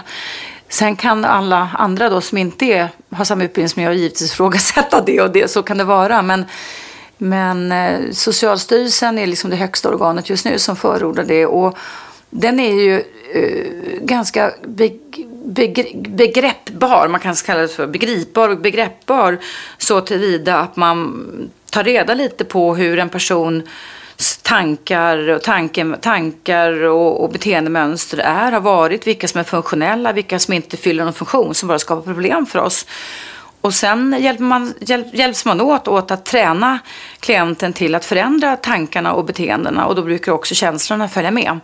[0.69, 5.01] Sen kan alla andra då som inte är, har samma utbildning som jag givetvis ifrågasätta
[5.01, 6.21] det och det, så kan det vara.
[6.21, 6.45] Men,
[7.17, 11.45] men eh, Socialstyrelsen är liksom det högsta organet just nu som förordar det.
[11.45, 11.77] Och
[12.33, 13.03] den är ju
[13.35, 14.99] uh, ganska beg,
[16.09, 19.37] begreppbar, man kan kalla det för begripbar och begreppbar
[19.77, 21.25] så tillvida att man
[21.69, 23.63] tar reda lite på hur en person
[24.41, 30.39] tankar, och tanke, tankar och, och beteendemönster är, har varit, vilka som är funktionella, vilka
[30.39, 32.85] som inte fyller någon funktion, som bara skapar problem för oss.
[33.61, 36.79] Och sen hjälper man, hjälp, hjälps man åt, åt att träna
[37.19, 41.59] klienten till att förändra tankarna och beteendena och då brukar också känslorna följa med.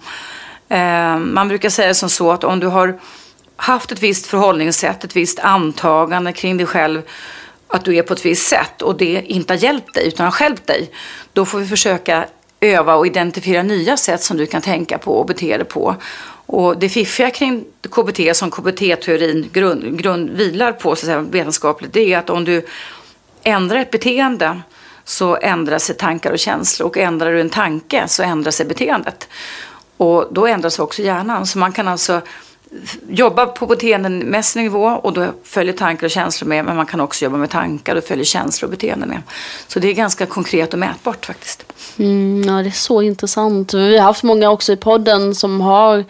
[0.70, 3.00] Eh, man brukar säga som så att om du har
[3.56, 7.02] haft ett visst förhållningssätt, ett visst antagande kring dig själv,
[7.68, 10.42] att du är på ett visst sätt och det inte har hjälpt dig utan har
[10.42, 10.92] hjälpt dig,
[11.34, 12.26] då får vi försöka
[12.60, 15.96] öva och identifiera nya sätt som du kan tänka på och bete dig på.
[16.46, 21.94] Och det fiffiga kring KBT som KBT-teorin grund, grund, vilar på så att säga, vetenskapligt,
[21.94, 22.66] det är att om du
[23.44, 24.62] ändrar ett beteende
[25.04, 29.28] så ändrar sig tankar och känslor och ändrar du en tanke så ändrar sig beteendet.
[30.00, 31.46] Och då ändras också hjärnan.
[31.46, 32.22] Så man kan alltså
[33.10, 36.66] jobba på beteendemässig nivå och då följer tankar och känslor med.
[36.66, 39.22] Men man kan också jobba med tankar och följer känslor och beteenden med.
[39.68, 41.64] Så det är ganska konkret och mätbart faktiskt.
[41.98, 43.74] Mm, ja, det är så intressant.
[43.74, 46.06] Vi har haft många också i podden som har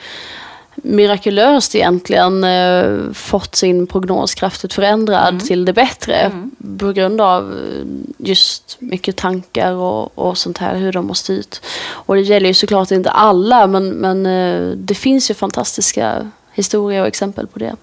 [0.83, 5.39] mirakulöst egentligen eh, fått sin prognos kraftigt förändrad mm.
[5.39, 6.51] till det bättre mm.
[6.79, 7.85] på grund av eh,
[8.17, 11.59] just mycket tankar och, och sånt här, hur de har styrt.
[11.89, 17.01] Och det gäller ju såklart inte alla, men, men eh, det finns ju fantastiska historier
[17.01, 17.75] och exempel på det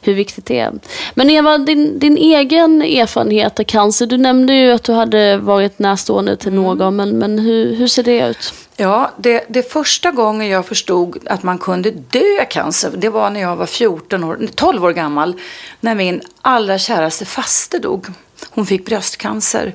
[0.00, 0.72] hur viktigt det är.
[1.14, 5.78] Men Eva, din, din egen erfarenhet av cancer, du nämnde ju att du hade varit
[5.78, 6.62] närstående till mm.
[6.62, 8.54] någon, men, men hur, hur ser det ut?
[8.76, 13.30] Ja, det, det första gången jag förstod att man kunde dö i cancer, det var
[13.30, 15.34] när jag var 14 år, 12 år gammal,
[15.80, 18.06] när min allra käraste faste dog.
[18.50, 19.74] Hon fick bröstcancer.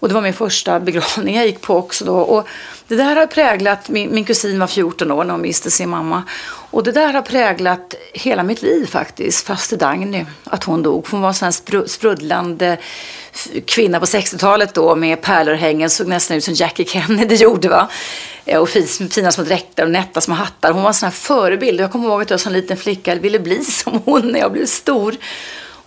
[0.00, 2.16] Och det var min första begravning jag gick på också då.
[2.16, 2.48] Och
[2.88, 6.22] det där har präglat, min, min kusin var 14 år när hon miste sin mamma.
[6.70, 11.06] Och det där har präglat hela mitt liv faktiskt, faste Dagny, att hon dog.
[11.10, 12.78] Hon var en sån här sprudlande
[13.66, 17.88] kvinna på 60-talet då med pärlörhängen, såg nästan ut som Jackie Kennedy gjorde va.
[18.44, 18.68] Eh, och
[19.10, 20.72] fina små dräkter och nätta små hattar.
[20.72, 21.80] Hon var en sån här förebild.
[21.80, 24.66] Jag kommer ihåg att jag som liten flicka ville bli som hon när jag blev
[24.66, 25.16] stor.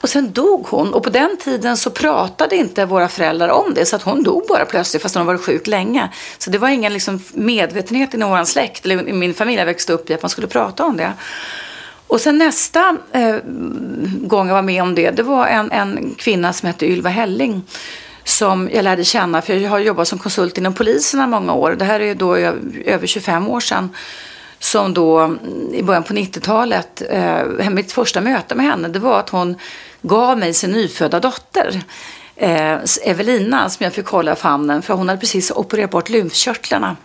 [0.02, 0.94] Och sen dog hon.
[0.94, 3.86] Och på den tiden så pratade inte våra föräldrar om det.
[3.86, 6.10] Så att hon dog bara plötsligt fast hon varit sjuk länge.
[6.38, 9.94] Så det var ingen liksom medvetenhet inom vår släkt eller i min familj jag växte
[9.94, 11.14] upp i att man skulle prata om det.
[12.08, 13.36] Och sen nästa eh,
[14.22, 17.64] gång jag var med om det, det var en, en kvinna som hette Ylva Helling
[18.24, 21.76] som jag lärde känna, för jag har jobbat som konsult inom polisen i många år.
[21.80, 22.36] Det här är då
[22.86, 23.90] över 25 år sedan.
[24.60, 25.40] Som då mm,
[25.74, 29.56] i början på 90-talet, eh, mitt första möte med henne, det var att hon
[30.02, 31.82] gav mig sin nyfödda dotter.
[32.36, 36.96] Eh, Evelina som jag fick hålla famnen för hon hade precis opererat bort lymfkörtlarna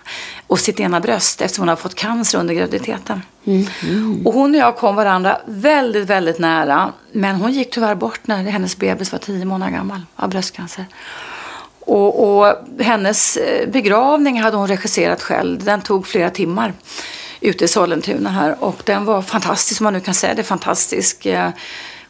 [0.47, 3.23] och sitt ena bröst eftersom hon hade fått cancer under graviditeten.
[3.45, 3.67] Mm.
[3.83, 4.27] Mm.
[4.27, 6.93] Och hon och jag kom varandra väldigt, väldigt nära.
[7.13, 10.85] Men hon gick tyvärr bort när hennes bebis var tio månader gammal av bröstcancer.
[11.81, 15.65] Och, och hennes eh, begravning hade hon regisserat själv.
[15.65, 16.73] Den tog flera timmar
[17.41, 21.27] ute i Sollentuna här och den var fantastisk, om man nu kan säga det, fantastisk.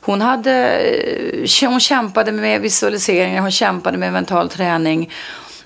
[0.07, 5.13] Hon, hade, eh, hon kämpade med visualiseringar, hon kämpade med mental träning.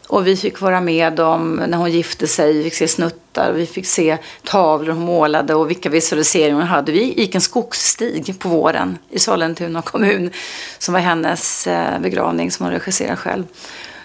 [0.06, 3.66] Och vi fick vara med om när hon gifte sig, vi fick se snuttar, vi
[3.66, 6.92] fick se tavlor hon målade och vilka visualiseringar hon hade.
[6.92, 10.30] Vi gick en skogsstig på våren i Sollentuna kommun
[10.78, 13.44] som var hennes eh, begravning som hon regisserade själv.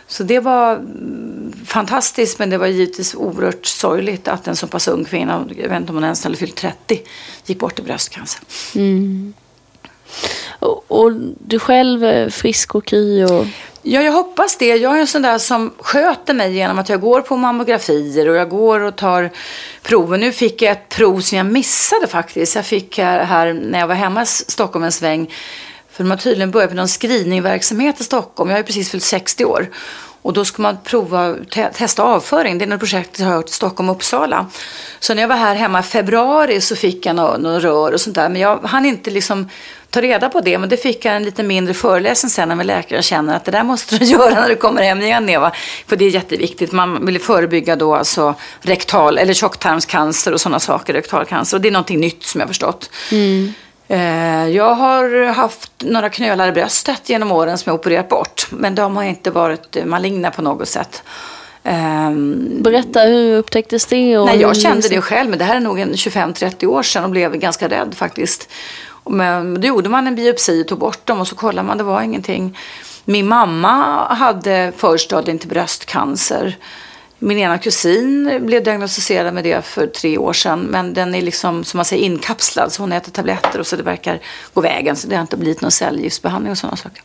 [0.08, 4.88] Så det var mm, fantastiskt men det var givetvis oerhört sorgligt att en så pass
[4.88, 7.02] ung kvinna, jag vet inte om hon ens hade fyllt 30,
[7.46, 8.42] gick bort i bröstcancer.
[8.76, 9.34] Mm.
[10.60, 13.24] Och, och, du själv är frisk och kry?
[13.24, 13.46] Och...
[13.82, 14.76] Ja, jag hoppas det.
[14.76, 18.36] Jag är en sån där som sköter mig genom att jag går på mammografier och
[18.36, 19.30] jag går och tar
[19.82, 20.18] prover.
[20.18, 22.56] Nu fick jag ett prov som jag missade faktiskt.
[22.56, 25.34] Jag fick här, här när jag var hemma i Stockholm en sväng.
[25.92, 28.50] För de har tydligen börjat med någon screeningverksamhet i Stockholm.
[28.50, 29.70] Jag har ju precis fyllt 60 år.
[30.26, 32.58] Och då ska man prova te testa avföring.
[32.58, 34.46] Det är något projekt jag har hört Stockholm och Uppsala.
[35.00, 38.16] Så när jag var här hemma i februari så fick jag några rör och sånt
[38.16, 38.30] där.
[38.30, 39.50] Men jag hann inte liksom
[39.96, 40.58] ta reda på det.
[40.58, 43.52] Men det fick jag en lite mindre föreläsning sen när min läkare känner att det
[43.52, 45.52] där måste du göra när du kommer hem igen Eva.
[45.88, 46.72] För det är jätteviktigt.
[46.72, 51.58] Man vill förebygga då alltså rektal eller tjocktarmscancer och sådana saker, rektalcancer.
[51.58, 52.90] Och det är någonting nytt som jag förstått.
[53.12, 53.54] Mm.
[53.88, 58.48] Eh, jag har haft några knölar i bröstet genom åren som jag opererat bort.
[58.50, 61.04] Men de har inte varit maligna på något sätt.
[61.64, 64.20] Ehm, Berätta, hur upptäcktes det?
[64.20, 67.36] Nej, jag kände det själv, men det här är nog 25-30 år sedan och blev
[67.38, 68.50] ganska rädd faktiskt.
[69.10, 71.84] Men då gjorde man en biopsi och tog bort dem och så kollade man, det
[71.84, 72.58] var ingenting.
[73.06, 76.58] Min mamma hade förstadien till bröstcancer.
[77.26, 80.60] Min ena kusin blev diagnostiserad med det för tre år sedan.
[80.60, 82.72] Men den är liksom, som man säger, inkapslad.
[82.72, 84.20] Så hon äter tabletter och så det verkar
[84.54, 84.96] gå vägen.
[84.96, 87.02] Så det har inte blivit någon cellgiftsbehandling och sådana saker.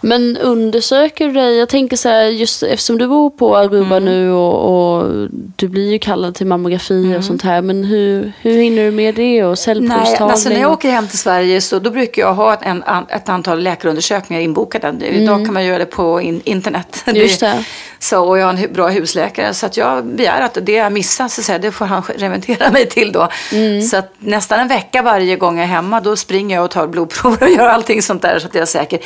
[0.00, 1.56] Men undersöker du dig?
[1.56, 4.04] Jag tänker så här, just eftersom du bor på Aruba mm.
[4.04, 7.16] nu och, och, du blir ju kallad till mammografi mm.
[7.16, 7.62] och sånt här.
[7.62, 10.18] Men hur, hur hinner du med det och cellprovstagning?
[10.18, 12.82] Nej, alltså när jag åker hem till Sverige så då brukar jag ha ett, en,
[13.08, 14.88] ett antal läkarundersökningar inbokade.
[14.88, 15.02] Mm.
[15.02, 17.04] Idag kan man göra det på in, internet.
[17.14, 17.64] Just det.
[17.98, 19.29] Så, och jag har en bra husläkare.
[19.52, 22.88] Så att jag begär att det jag missar, så säga, det får han remittera mig
[22.88, 23.28] till då.
[23.52, 23.82] Mm.
[23.82, 26.86] Så att nästan en vecka varje gång jag är hemma, då springer jag och tar
[26.86, 28.98] blodprover och gör allting sånt där så att jag är säker.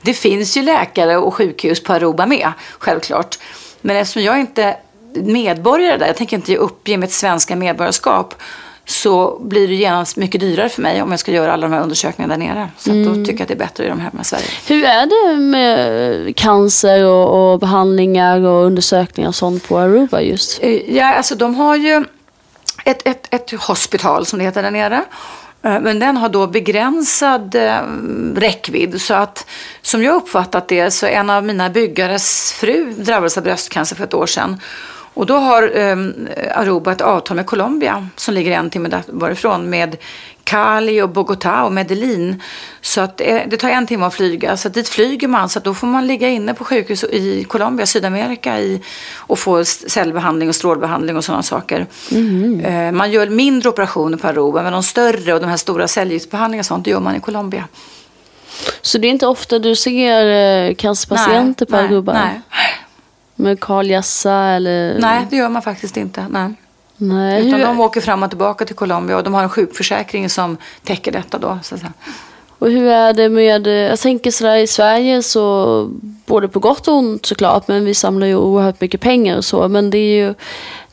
[0.00, 3.38] Det finns ju läkare och sjukhus på Aruba med, självklart.
[3.80, 4.76] Men eftersom jag inte
[5.14, 8.34] medborgare där, jag tänker inte uppge mitt svenska medborgarskap
[8.92, 11.82] så blir det genast mycket dyrare för mig om jag ska göra alla de här
[11.82, 12.68] undersökningarna där nere.
[12.78, 13.04] Så mm.
[13.04, 14.44] då tycker jag att det är bättre att göra dem hemma i Sverige.
[14.66, 20.62] Hur är det med cancer och, och, behandlingar och undersökningar och sånt på Aruba just?
[20.62, 22.04] Eh, ja, alltså de har ju
[22.84, 25.04] ett, ett, ett hospital som det heter där nere.
[25.62, 27.80] Eh, men den har då begränsad eh,
[28.34, 29.00] räckvidd.
[29.00, 29.46] Så att
[29.82, 34.14] som jag uppfattat det så en av mina byggares fru drabbades av bröstcancer för ett
[34.14, 34.60] år sedan.
[35.14, 39.96] Och då har um, Aruba ett avtal med Colombia som ligger en timme varifrån med
[40.44, 42.42] Cali och Bogotá och Medellin.
[42.80, 44.56] Så att det, eh, det tar en timme att flyga.
[44.56, 45.48] Så att dit flyger man.
[45.48, 48.82] Så att då får man ligga inne på sjukhus i Colombia, Sydamerika i,
[49.16, 51.86] och få cellbehandling och strålbehandling och sådana saker.
[52.10, 52.64] Mm.
[52.64, 56.60] Uh, man gör mindre operationer på Aruba men de större och de här stora cellgiftsbehandlingarna
[56.60, 57.64] och sånt det gör man i Colombia.
[58.82, 62.12] Så det är inte ofta du ser eh, cancerpatienter på Aruba?
[62.12, 62.40] Nej
[63.34, 64.98] med Karl Jassa eller?
[64.98, 66.26] Nej, det gör man faktiskt inte.
[66.30, 66.54] Nej.
[66.96, 70.56] Nej, Utan de åker fram och tillbaka till Colombia och de har en sjukförsäkring som
[70.84, 71.58] täcker detta då.
[71.62, 71.76] Så.
[72.58, 75.90] Och hur är det med, jag tänker sådär i Sverige så,
[76.26, 79.68] både på gott och ont såklart, men vi samlar ju oerhört mycket pengar och så,
[79.68, 80.34] men det är ju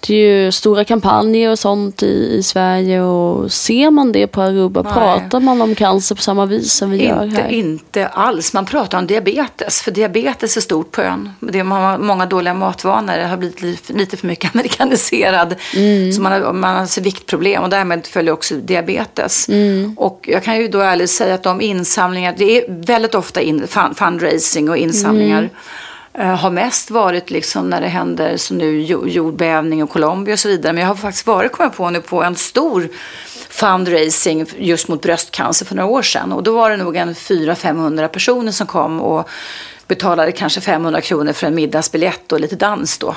[0.08, 4.41] det är ju stora kampanjer och sånt i, i Sverige och ser man det på
[4.41, 4.82] Aruba?
[4.82, 4.93] Nej.
[4.93, 7.50] Pratar man om cancer på samma vis som vi gör Inte, här?
[7.50, 8.54] inte alls.
[8.54, 11.30] Man pratar om diabetes, för diabetes är stort på ön.
[11.39, 13.14] Det är många, dåliga matvanor.
[13.18, 15.56] Det har blivit lite, för mycket amerikaniserad.
[15.76, 16.12] Mm.
[16.12, 19.50] Så man har, man har alltså viktproblem och därmed följer också diabetes.
[19.50, 19.93] Mm.
[19.97, 23.68] Och jag kan ju då ärligt säga att de insamlingar, det är väldigt ofta in,
[23.68, 25.39] fun, fundraising och insamlingar.
[25.39, 25.50] Mm.
[26.20, 30.39] Eh, har mest varit liksom när det händer som nu jo- jordbävning och Colombia och
[30.39, 30.74] så vidare.
[30.74, 32.89] Men jag har faktiskt varit, kommer på nu, på en stor
[33.49, 36.32] fundraising just mot bröstcancer för några år sedan.
[36.32, 39.30] Och då var det nog en 400-500 personer som kom och
[39.88, 43.15] betalade kanske 500 kronor för en middagsbiljett och lite dans då.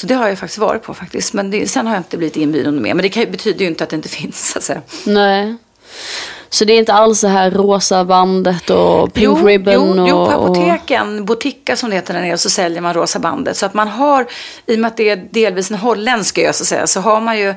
[0.00, 1.32] Så det har jag faktiskt varit på faktiskt.
[1.32, 2.94] Men det, sen har jag inte blivit inbjuden mer.
[2.94, 4.82] Men det kan, betyder ju inte att det inte finns så att säga.
[5.06, 5.56] Nej.
[6.48, 9.72] Så det är inte alls det här rosa bandet och pink jo, ribbon?
[9.74, 12.94] jo, och, jo, på och- apoteken, Botica som det heter där nere, så säljer man
[12.94, 13.56] rosa bandet.
[13.56, 14.26] Så att man har,
[14.66, 17.38] i och med att det är delvis en holländsk ö så säga, så har man
[17.38, 17.54] ju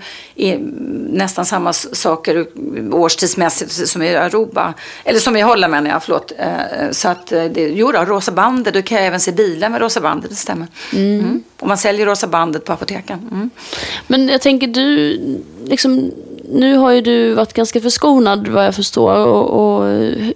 [1.10, 2.46] nästan samma saker
[2.92, 4.74] årstidsmässigt som i Aruba.
[5.04, 6.32] Eller som i Holland menar jag, förlåt.
[6.38, 6.48] Eh,
[6.92, 9.82] Så att, eh, det, jo då, rosa bandet, du kan jag även se bilar med
[9.82, 10.68] rosa bandet, det stämmer.
[10.94, 11.44] Mm.
[11.60, 13.30] Och man säljer rosa bandet på apoteken.
[13.32, 13.50] Mm.
[14.08, 15.20] Men jag tänker du,
[15.66, 16.12] liksom,
[16.48, 19.26] nu har ju du varit ganska förskonad vad jag förstår.
[19.26, 19.84] Och, och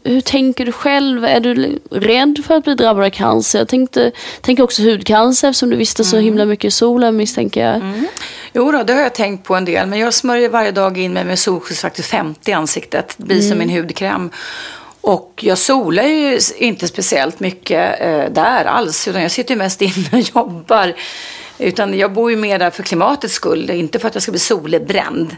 [0.03, 1.25] hur, tänker du själv?
[1.25, 3.59] Är du rädd för att bli drabbad av cancer?
[3.59, 7.81] Jag tänkte, tänker också hudcancer eftersom du visste så himla mycket i solen misstänker jag.
[8.53, 9.87] Jo då, det har jag tänkt på en del.
[9.87, 13.13] Men jag smörjer varje dag in mig med solskyddsfaktor 50 i ansiktet.
[13.17, 14.29] Det blir som min hudkräm.
[15.01, 19.07] Och jag solar ju inte speciellt mycket eh, där alls.
[19.07, 20.93] Utan jag sitter ju mest inne och jobbar.
[21.61, 23.69] Utan jag bor ju mer där för klimatets skull.
[23.69, 25.35] Inte för att jag ska bli solbränd.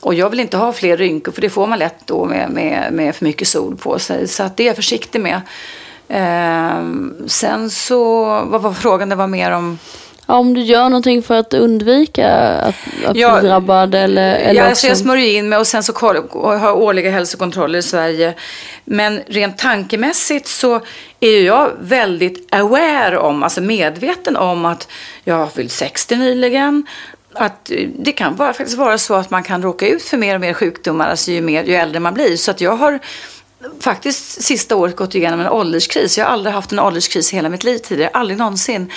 [0.00, 1.32] Och jag vill inte ha fler rynkor.
[1.32, 4.28] För det får man lätt då med, med, med för mycket sol på sig.
[4.28, 5.40] Så att det är jag försiktig med.
[6.08, 6.84] Eh,
[7.26, 9.08] sen så, vad var frågan?
[9.08, 9.78] Det var mer om...
[10.26, 12.74] Ja, om du gör någonting för att undvika att,
[13.06, 14.86] att Ja, bli drabbad eller, eller ja, också...
[14.86, 18.34] jag smörjer in mig och sen så har årliga hälsokontroller i Sverige.
[18.84, 20.80] Men rent tankemässigt så
[21.20, 24.88] är jag väldigt aware om, alltså medveten om att
[25.24, 26.86] jag har fyllt 60 nyligen.
[27.32, 30.34] Att eh, det kan vara, faktiskt vara så att man kan råka ut för mer
[30.34, 32.36] och mer sjukdomar alltså ju, mer, ju äldre man blir.
[32.36, 32.98] Så att jag har
[33.80, 36.18] faktiskt sista året gått igenom en ålderskris.
[36.18, 38.92] Jag har aldrig haft en ålderskris i hela mitt liv tidigare, aldrig någonsin.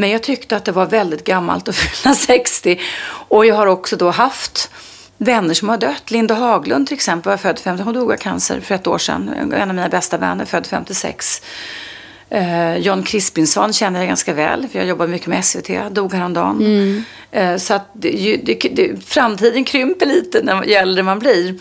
[0.00, 2.80] Men jag tyckte att det var väldigt gammalt att fylla 60.
[3.28, 4.70] Och jag har också då haft
[5.18, 6.10] vänner som har dött.
[6.10, 9.28] Linda Haglund till exempel var född 50, hon dog av cancer för ett år sedan.
[9.28, 11.42] En av mina bästa vänner, född 56.
[12.30, 17.04] Eh, John Crispinson känner jag ganska väl, för jag jobbar mycket med SVT, dog häromdagen.
[17.30, 21.58] Eh, så att det, det, det, framtiden krymper lite när ju äldre man blir.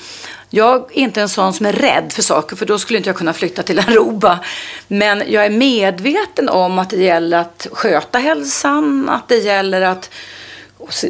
[0.49, 3.17] Jag är inte en sån som är rädd för saker, för då skulle inte jag
[3.17, 4.39] kunna flytta till Aruba.
[4.87, 10.09] Men jag är medveten om att det gäller att sköta hälsan, att det gäller att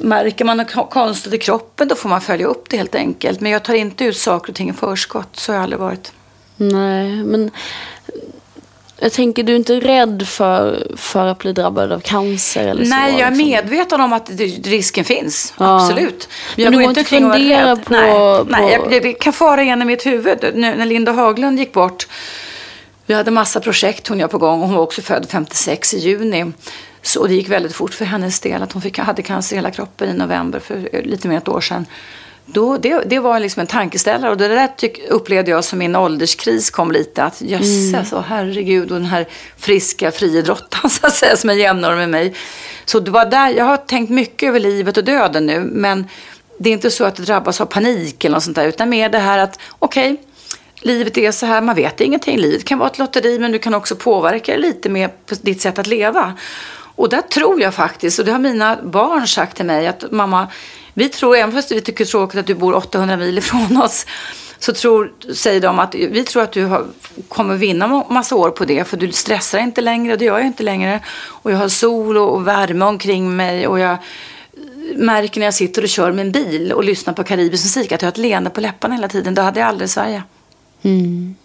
[0.02, 3.42] märker man något konstigt i kroppen, då får man följa upp det helt enkelt.
[3.42, 6.12] Men jag tar inte ut saker och ting i förskott, så har jag aldrig varit.
[6.56, 7.52] Nej, men
[9.02, 12.90] jag tänker du är inte rädd för, för att bli drabbad av cancer eller så?
[12.90, 13.50] Nej, jag är liksom?
[13.50, 14.30] medveten om att
[14.64, 15.54] risken finns.
[15.58, 15.76] Ja.
[15.82, 16.30] Absolut.
[16.56, 19.64] Men jag du går inte fundera på- Nej, på- nej jag, det, det kan fara
[19.64, 20.52] igen i mitt huvud.
[20.56, 22.08] Nu, när Linda Haglund gick bort,
[23.06, 24.60] vi hade massa projekt hon jag på gång.
[24.62, 26.52] Hon var också född 56 i juni.
[27.02, 28.62] Så det gick väldigt fort för hennes del.
[28.64, 31.42] att Hon fick, hade cancer i hela kroppen i november för eh, lite mer än
[31.42, 31.86] ett år sedan.
[32.54, 35.96] Då, det, det var liksom en tankeställare och det där tyck, upplevde jag som min
[35.96, 37.24] ålderskris kom lite.
[37.24, 38.24] Att jösses, mm.
[38.28, 39.28] herregud och den här
[39.58, 42.34] friska friidrottaren så att säga som är jämnårig med mig.
[42.86, 46.08] Så det var där, jag har tänkt mycket över livet och döden nu men
[46.60, 49.10] det är inte så att det drabbas av panik eller något sånt där utan mer
[49.10, 50.26] det här att okej, okay,
[50.82, 52.38] livet är så här, man vet ingenting.
[52.38, 55.62] Livet kan vara ett lotteri men du kan också påverka det lite mer på ditt
[55.62, 56.34] sätt att leva.
[56.96, 60.48] Och där tror jag faktiskt, och det har mina barn sagt till mig, att mamma,
[60.94, 63.82] vi tror, även fast vi tycker det är tråkigt att du bor 800 mil ifrån
[63.82, 64.06] oss,
[64.60, 66.86] så tror, säger de att vi tror att du har,
[67.28, 70.48] kommer vinna massa år på det, för du stressar inte längre, och det gör jag
[70.48, 71.00] inte längre.
[71.20, 73.98] Och jag har sol och, värme omkring mig, och jag
[74.96, 78.08] märker när jag sitter och kör min bil och lyssnar på karibisk musik att jag
[78.08, 79.36] har ett leende på läpparna hela tiden.
[79.36, 80.24] Det hade jag aldrig i Sverige.
[80.82, 81.36] Mm.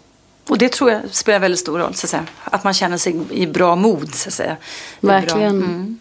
[0.47, 3.47] Och det tror jag spelar väldigt stor roll, så att, att man känner sig i
[3.47, 4.15] bra mod.
[4.15, 4.57] Så att säga.
[4.99, 5.49] Verkligen.
[5.49, 5.99] Mm.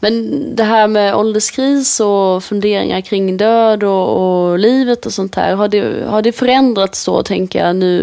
[0.00, 5.54] Men det här med ålderskris och funderingar kring död och, och livet och sånt här.
[5.54, 8.02] Har det, har det förändrats då, tänker jag, nu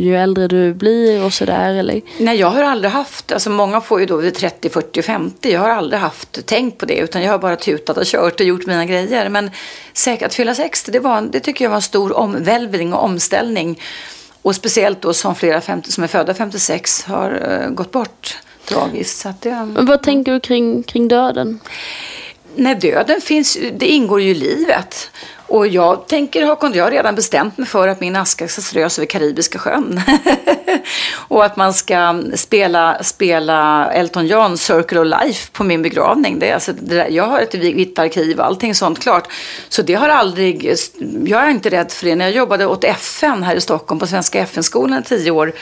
[0.00, 2.00] ju äldre du blir och sådär?
[2.18, 5.52] Nej, jag har aldrig haft, alltså många får ju då vid 30, 40, 50.
[5.52, 8.46] Jag har aldrig haft tänkt på det, utan jag har bara tutat och kört och
[8.46, 9.28] gjort mina grejer.
[9.28, 9.50] Men
[10.22, 13.80] att fylla 60, det, var, det tycker jag var en stor omvälvning och omställning.
[14.42, 19.20] Och speciellt då som flera 50, som är födda 56 har uh, gått bort tragiskt.
[19.20, 21.60] Så att det, Men vad tänker du kring, kring döden?
[22.56, 25.10] Nej, döden finns, det ingår ju i livet.
[25.46, 29.06] Och jag tänker, jag har redan bestämt mig för att min aska ska strös över
[29.06, 30.00] Karibiska sjön.
[31.28, 36.38] och att man ska spela, spela Elton John Circle of Life på min begravning.
[36.38, 39.28] Det, alltså, det där, jag har ett vitt arkiv och allting sånt klart.
[39.68, 40.74] Så det har aldrig,
[41.26, 42.16] jag är inte rädd för det.
[42.16, 45.52] När jag jobbade åt FN här i Stockholm på Svenska FN-skolan i tio år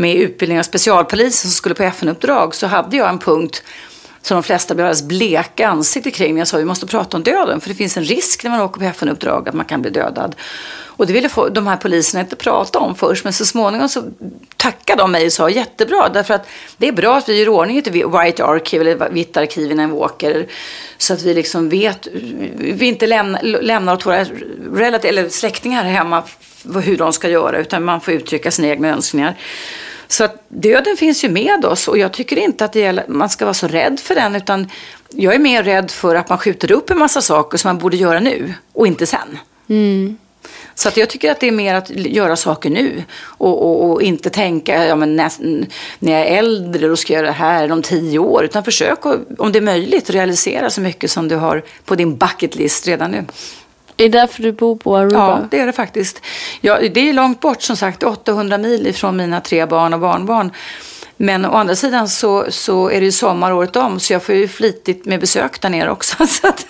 [0.00, 3.62] med utbildning av specialpoliser som skulle på FN-uppdrag så hade jag en punkt
[4.22, 7.16] som de flesta blev alldeles bleka ansikte kring när jag sa att vi måste prata
[7.16, 7.60] om döden.
[7.60, 10.36] För det finns en risk när man åker på FN-uppdrag att man kan bli dödad.
[11.00, 13.24] Och det ville få, de här poliserna inte prata om först.
[13.24, 14.02] Men så småningom så
[14.56, 16.08] tackade de mig och sa jättebra.
[16.08, 19.70] därför att det är bra att vi gör ordning ett White Archive eller vitt arkiv
[19.70, 20.46] innan vi åker.
[20.98, 22.08] Så att vi liksom vet,
[22.56, 24.24] vi inte lämnar, lämnar åt våra
[24.72, 26.22] relativ, eller släktingar hemma
[26.82, 27.58] hur de ska göra.
[27.58, 29.36] Utan man får uttrycka sina egna önskningar.
[30.10, 33.44] Så att döden finns ju med oss och jag tycker inte att gäller, man ska
[33.44, 34.70] vara så rädd för den utan
[35.10, 37.96] jag är mer rädd för att man skjuter upp en massa saker som man borde
[37.96, 39.38] göra nu och inte sen.
[39.68, 40.18] Mm.
[40.74, 44.02] Så att jag tycker att det är mer att göra saker nu och, och, och
[44.02, 45.32] inte tänka ja, men när,
[45.98, 48.44] när jag är äldre då ska jag göra det här om tio år.
[48.44, 52.16] Utan försök att, om det är möjligt realisera så mycket som du har på din
[52.16, 53.24] bucket list redan nu.
[53.96, 55.16] Det Är därför du bor på Aruba?
[55.16, 56.22] Ja, det är det faktiskt.
[56.60, 60.52] Ja, det är långt bort som sagt, 800 mil ifrån mina tre barn och barnbarn.
[61.22, 64.34] Men å andra sidan så, så är det ju sommar året om så jag får
[64.34, 66.26] ju flitigt med besök där nere också.
[66.26, 66.66] Så att,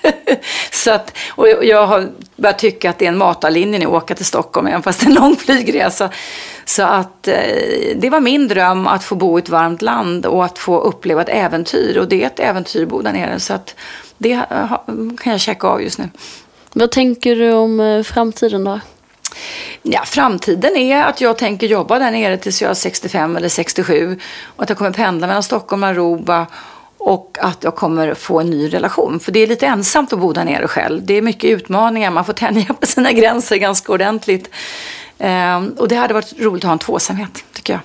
[0.70, 4.14] så att, och jag har börjat tycka att det är en matarlinje nu att åka
[4.14, 6.10] till Stockholm även fast det är en lång flygresa.
[6.64, 7.34] Så att eh,
[7.96, 11.22] det var min dröm att få bo i ett varmt land och att få uppleva
[11.22, 11.98] ett äventyr.
[11.98, 13.40] Och det är ett äventyr att bo där nere.
[13.40, 13.74] Så att
[14.18, 14.40] det
[15.20, 16.08] kan jag checka av just nu.
[16.72, 18.80] Vad tänker du om eh, framtiden då?
[19.82, 24.18] Ja, framtiden är att jag tänker jobba där nere tills jag är 65 eller 67.
[24.44, 26.46] Och att jag kommer pendla mellan Stockholm och Aruba.
[26.98, 29.20] Och att jag kommer få en ny relation.
[29.20, 31.06] För det är lite ensamt att bo där nere själv.
[31.06, 32.10] Det är mycket utmaningar.
[32.10, 34.50] Man får tänja på sina gränser ganska ordentligt.
[35.18, 37.80] Ehm, och det hade varit roligt att ha en tvåsamhet, tycker jag.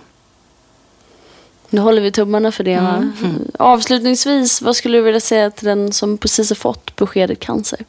[1.69, 2.73] Nu håller vi tummarna för det.
[2.73, 3.11] Mm.
[3.23, 3.51] Mm.
[3.59, 7.79] Avslutningsvis, vad skulle du vilja säga till den som precis har fått beskedet cancer?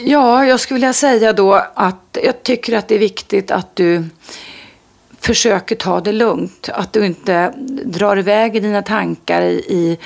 [0.00, 4.04] Ja, jag skulle vilja säga då att jag tycker att det är viktigt att du
[5.20, 6.68] försöker ta det lugnt.
[6.72, 7.52] Att du inte
[7.84, 9.98] drar iväg i dina tankar i i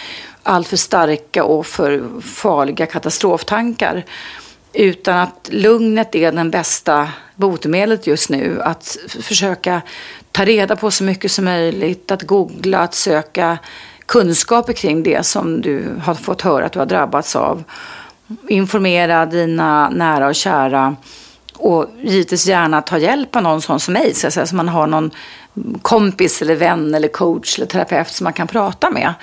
[0.43, 4.05] alltför starka och för farliga katastroftankar.
[4.72, 8.61] Utan att lugnet är den bästa botemedlet just nu.
[8.62, 9.82] Att försöka
[10.30, 13.59] ta reda på så mycket som möjligt, att googla, att söka
[14.07, 17.64] kunskaper kring det som du har fått höra att du har drabbats av
[18.49, 20.97] informera dina nära och kära
[21.57, 24.87] och givetvis gärna ta hjälp av någon sån som mig, så, att så man har
[24.87, 25.11] någon
[25.83, 29.14] kompis eller vän eller coach eller terapeut som man kan prata med.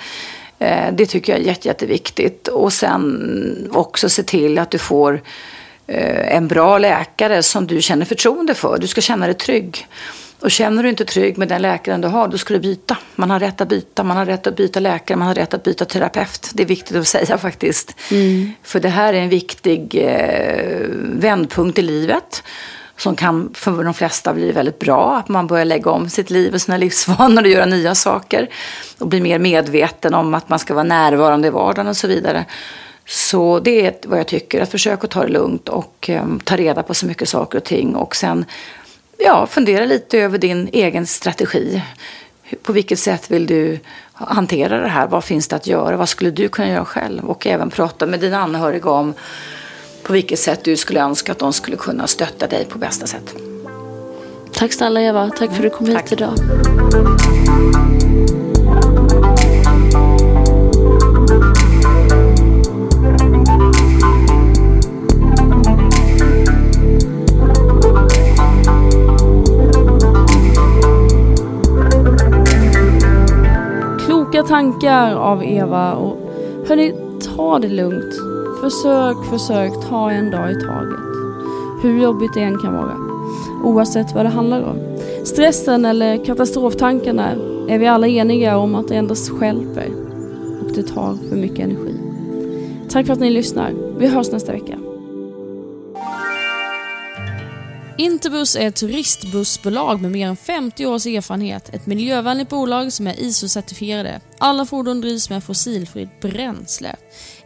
[0.58, 2.48] Eh, det tycker jag är jätte, jätteviktigt.
[2.48, 5.22] Och sen också se till att du får
[5.86, 8.78] eh, en bra läkare som du känner förtroende för.
[8.78, 9.86] Du ska känna dig trygg.
[10.40, 12.96] Och känner du inte trygg med den läkaren du har, då ska du byta.
[13.16, 15.62] Man har rätt att byta, man har rätt att byta läkare, man har rätt att
[15.62, 16.50] byta terapeut.
[16.54, 17.96] Det är viktigt att säga faktiskt.
[18.10, 18.52] Mm.
[18.62, 22.42] För det här är en viktig eh, vändpunkt i livet
[22.96, 25.16] som kan för de flesta bli väldigt bra.
[25.16, 28.48] Att man börjar lägga om sitt liv och sina livsvanor och göra nya saker.
[28.98, 32.44] Och bli mer medveten om att man ska vara närvarande i vardagen och så vidare.
[33.06, 36.82] Så det är vad jag tycker, att försöka ta det lugnt och um, ta reda
[36.82, 37.96] på så mycket saker och ting.
[37.96, 38.44] Och sen
[39.20, 41.82] ja, fundera lite över din egen strategi.
[42.62, 43.78] På vilket sätt vill du
[44.12, 45.06] hantera det här?
[45.06, 45.96] Vad finns det att göra?
[45.96, 47.24] Vad skulle du kunna göra själv?
[47.24, 49.14] Och även prata med dina anhöriga om
[50.02, 53.34] på vilket sätt du skulle önska att de skulle kunna stötta dig på bästa sätt.
[54.52, 55.30] Tack snälla Eva.
[55.30, 56.12] Tack för att du kom hit Tack.
[56.12, 56.34] idag.
[74.40, 76.16] Kloka tankar av Eva och
[76.68, 76.94] hörni,
[77.36, 78.14] ta det lugnt.
[78.60, 81.00] Försök, försök, ta en dag i taget.
[81.82, 82.96] Hur jobbigt det än kan vara.
[83.64, 84.76] Oavsett vad det handlar om.
[85.24, 87.30] Stressen eller katastroftankarna
[87.68, 89.88] är vi alla eniga om att det endast skälper.
[90.62, 91.94] Och det tar för mycket energi.
[92.90, 93.72] Tack för att ni lyssnar.
[93.98, 94.79] Vi hörs nästa vecka.
[98.00, 101.74] Interbus är ett turistbussbolag med mer än 50 års erfarenhet.
[101.74, 104.20] Ett miljövänligt bolag som är ISO-certifierade.
[104.38, 106.96] Alla fordon drivs med fossilfritt bränsle.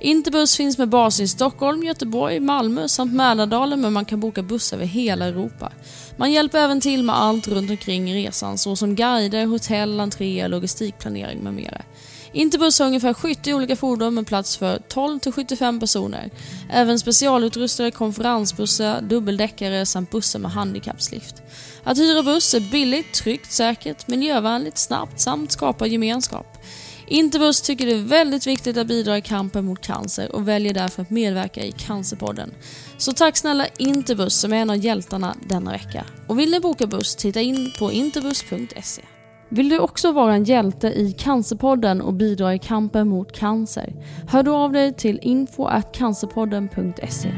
[0.00, 4.72] Interbus finns med bas i Stockholm, Göteborg, Malmö samt Mälardalen men man kan boka buss
[4.72, 5.72] över hela Europa.
[6.16, 11.54] Man hjälper även till med allt runt omkring resan såsom guider, hotell, entréer, logistikplanering med
[11.54, 11.82] mera.
[12.34, 16.30] Interbus har ungefär 70 olika fordon med plats för 12-75 personer.
[16.70, 21.42] Även specialutrustade konferensbussar, dubbeldäckare samt bussar med handikappslift.
[21.84, 26.46] Att hyra buss är billigt, tryggt, säkert, miljövänligt, snabbt samt skapar gemenskap.
[27.06, 31.02] Interbus tycker det är väldigt viktigt att bidra i kampen mot cancer och väljer därför
[31.02, 32.54] att medverka i Cancerpodden.
[32.98, 36.04] Så tack snälla Interbus som är en av hjältarna denna vecka.
[36.26, 39.02] Och vill ni boka buss, titta in på interbus.se.
[39.54, 43.92] Vill du också vara en hjälte i Cancerpodden och bidra i kampen mot cancer?
[44.28, 47.28] Hör då av dig till info.cancerpodden.se.